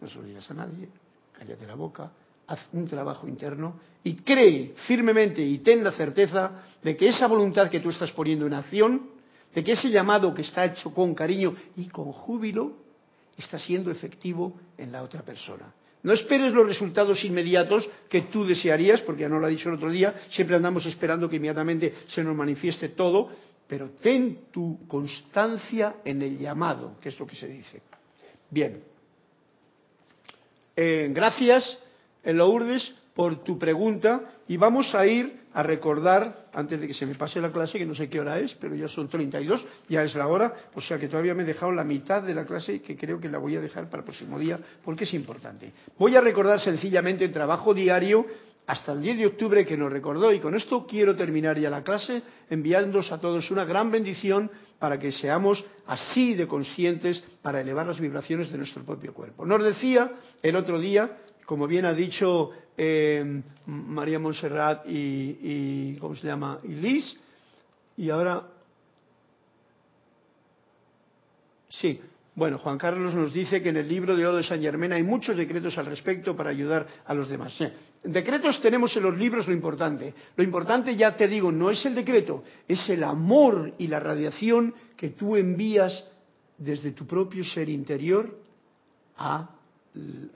[0.00, 0.88] no se a nadie,
[1.36, 2.10] cállate la boca,
[2.48, 7.70] haz un trabajo interno y cree firmemente y ten la certeza de que esa voluntad
[7.70, 9.10] que tú estás poniendo en acción,
[9.54, 12.72] de que ese llamado que está hecho con cariño y con júbilo,
[13.36, 15.72] está siendo efectivo en la otra persona.
[16.02, 19.74] No esperes los resultados inmediatos que tú desearías, porque ya no lo ha dicho el
[19.74, 23.30] otro día, siempre andamos esperando que inmediatamente se nos manifieste todo,
[23.66, 27.82] pero ten tu constancia en el llamado, que es lo que se dice.
[28.50, 28.82] Bien,
[30.74, 31.78] eh, gracias,
[32.24, 37.16] Lourdes, por tu pregunta y vamos a ir a recordar, antes de que se me
[37.16, 40.14] pase la clase, que no sé qué hora es, pero ya son 32, ya es
[40.14, 42.96] la hora, o sea que todavía me he dejado la mitad de la clase que
[42.96, 45.72] creo que la voy a dejar para el próximo día porque es importante.
[45.98, 48.24] Voy a recordar sencillamente el trabajo diario
[48.68, 51.82] hasta el 10 de octubre que nos recordó y con esto quiero terminar ya la
[51.82, 57.86] clase enviándoos a todos una gran bendición para que seamos así de conscientes para elevar
[57.86, 59.44] las vibraciones de nuestro propio cuerpo.
[59.44, 60.12] Nos decía
[60.42, 61.16] el otro día,
[61.48, 66.58] como bien ha dicho eh, María Montserrat y, y, ¿cómo se llama?
[66.62, 67.16] Y Liz,
[67.96, 68.42] y ahora,
[71.70, 72.02] sí,
[72.34, 75.02] bueno, Juan Carlos nos dice que en el libro de Oro de San Germán hay
[75.02, 77.56] muchos decretos al respecto para ayudar a los demás.
[78.04, 80.12] Decretos tenemos en los libros lo importante.
[80.36, 84.74] Lo importante, ya te digo, no es el decreto, es el amor y la radiación
[84.98, 86.04] que tú envías
[86.58, 88.38] desde tu propio ser interior
[89.16, 89.48] a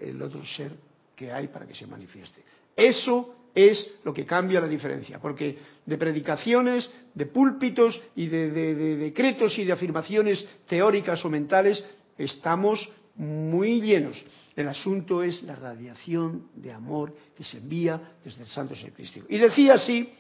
[0.01, 0.73] el otro ser
[1.17, 2.43] que hay para que se manifieste.
[2.77, 8.51] Eso es lo que cambia la diferencia, porque de predicaciones, de púlpitos y de,
[8.97, 11.85] decretos y de afirmaciones teóricas o mentales
[12.17, 14.23] estamos muy llenos.
[14.57, 19.21] El asunto es la radiación de amor que se envía desde el Santo Cristo.
[19.29, 20.13] Y decía así,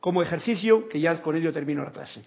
[0.00, 2.22] como ejercicio, que ya con ello termino la clase,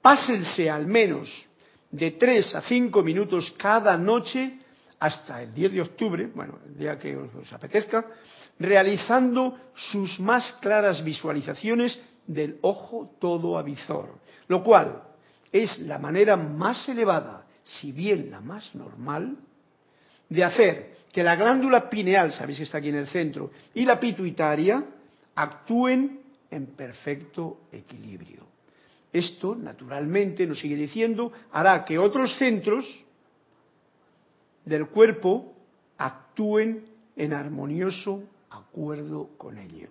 [0.00, 1.46] pásense al menos
[1.90, 4.58] de tres a cinco minutos cada noche
[5.04, 8.06] hasta el 10 de octubre, bueno, el día que os apetezca,
[8.58, 14.14] realizando sus más claras visualizaciones del ojo todo avizor,
[14.48, 15.02] lo cual
[15.52, 19.36] es la manera más elevada, si bien la más normal,
[20.30, 24.00] de hacer que la glándula pineal, sabéis que está aquí en el centro, y la
[24.00, 24.82] pituitaria
[25.34, 28.46] actúen en perfecto equilibrio.
[29.12, 33.03] Esto, naturalmente, nos sigue diciendo, hará que otros centros
[34.64, 35.54] del cuerpo
[35.98, 36.84] actúen
[37.16, 39.88] en armonioso acuerdo con ello.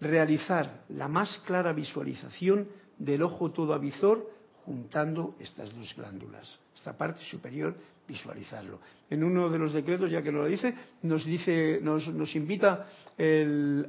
[0.00, 4.28] Realizar la más clara visualización del ojo todo avizor
[4.64, 6.58] juntando estas dos glándulas.
[6.76, 7.74] Esta parte superior,
[8.06, 8.80] visualizarlo.
[9.08, 12.86] En uno de los decretos, ya que lo dice, nos dice, nos, nos invita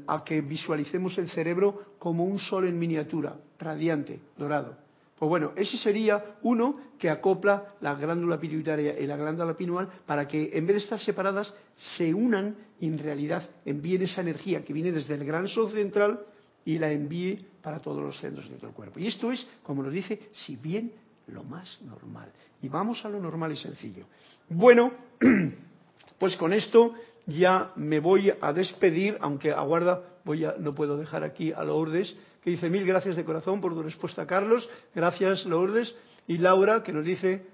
[0.08, 4.83] a que visualicemos el cerebro como un sol en miniatura, radiante, dorado.
[5.18, 10.28] Pues bueno, ese sería uno que acopla la glándula pituitaria y la glándula pineal para
[10.28, 14.74] que en vez de estar separadas se unan y en realidad envíen esa energía que
[14.74, 16.20] viene desde el gran sol central
[16.66, 19.00] y la envíe para todos los centros de todo el cuerpo.
[19.00, 20.92] Y esto es, como nos dice, si bien
[21.28, 22.32] lo más normal.
[22.62, 24.06] Y vamos a lo normal y sencillo.
[24.50, 24.92] Bueno,
[26.20, 26.94] pues con esto
[27.26, 32.52] ya me voy a despedir, aunque aguarda, voy no puedo dejar aquí a Lourdes, que
[32.52, 34.70] dice mil gracias de corazón por tu respuesta, Carlos.
[34.94, 35.96] Gracias, Lourdes.
[36.28, 37.54] Y Laura, que nos dice,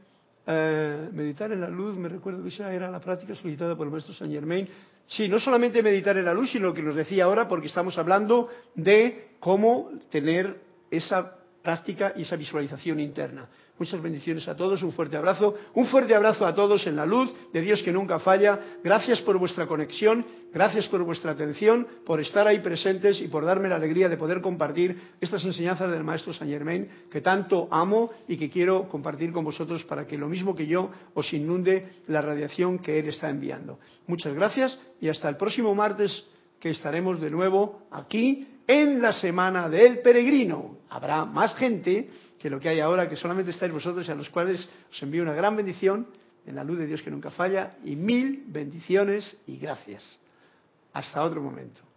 [0.51, 3.91] Eh, meditar en la luz, me recuerdo que esa era la práctica solicitada por el
[3.91, 4.67] maestro Saint Germain.
[5.05, 7.95] Sí, no solamente meditar en la luz, sino lo que nos decía ahora, porque estamos
[7.99, 10.59] hablando de cómo tener
[10.89, 13.47] esa práctica y esa visualización interna.
[13.80, 17.32] Muchas bendiciones a todos, un fuerte abrazo, un fuerte abrazo a todos en la luz
[17.53, 18.60] de Dios que nunca falla.
[18.84, 23.70] Gracias por vuestra conexión, gracias por vuestra atención, por estar ahí presentes y por darme
[23.70, 28.36] la alegría de poder compartir estas enseñanzas del maestro Saint Germain que tanto amo y
[28.36, 32.80] que quiero compartir con vosotros para que lo mismo que yo os inunde la radiación
[32.80, 33.80] que él está enviando.
[34.07, 36.26] Muchas gracias y hasta el próximo martes
[36.60, 40.78] que estaremos de nuevo aquí en la semana del peregrino.
[40.89, 42.07] Habrá más gente
[42.38, 45.24] que lo que hay ahora, que solamente estáis vosotros y a los cuales os envío
[45.24, 46.05] una gran bendición
[46.45, 50.03] en la luz de Dios que nunca falla y mil bendiciones y gracias.
[50.93, 51.88] Hasta otro momento.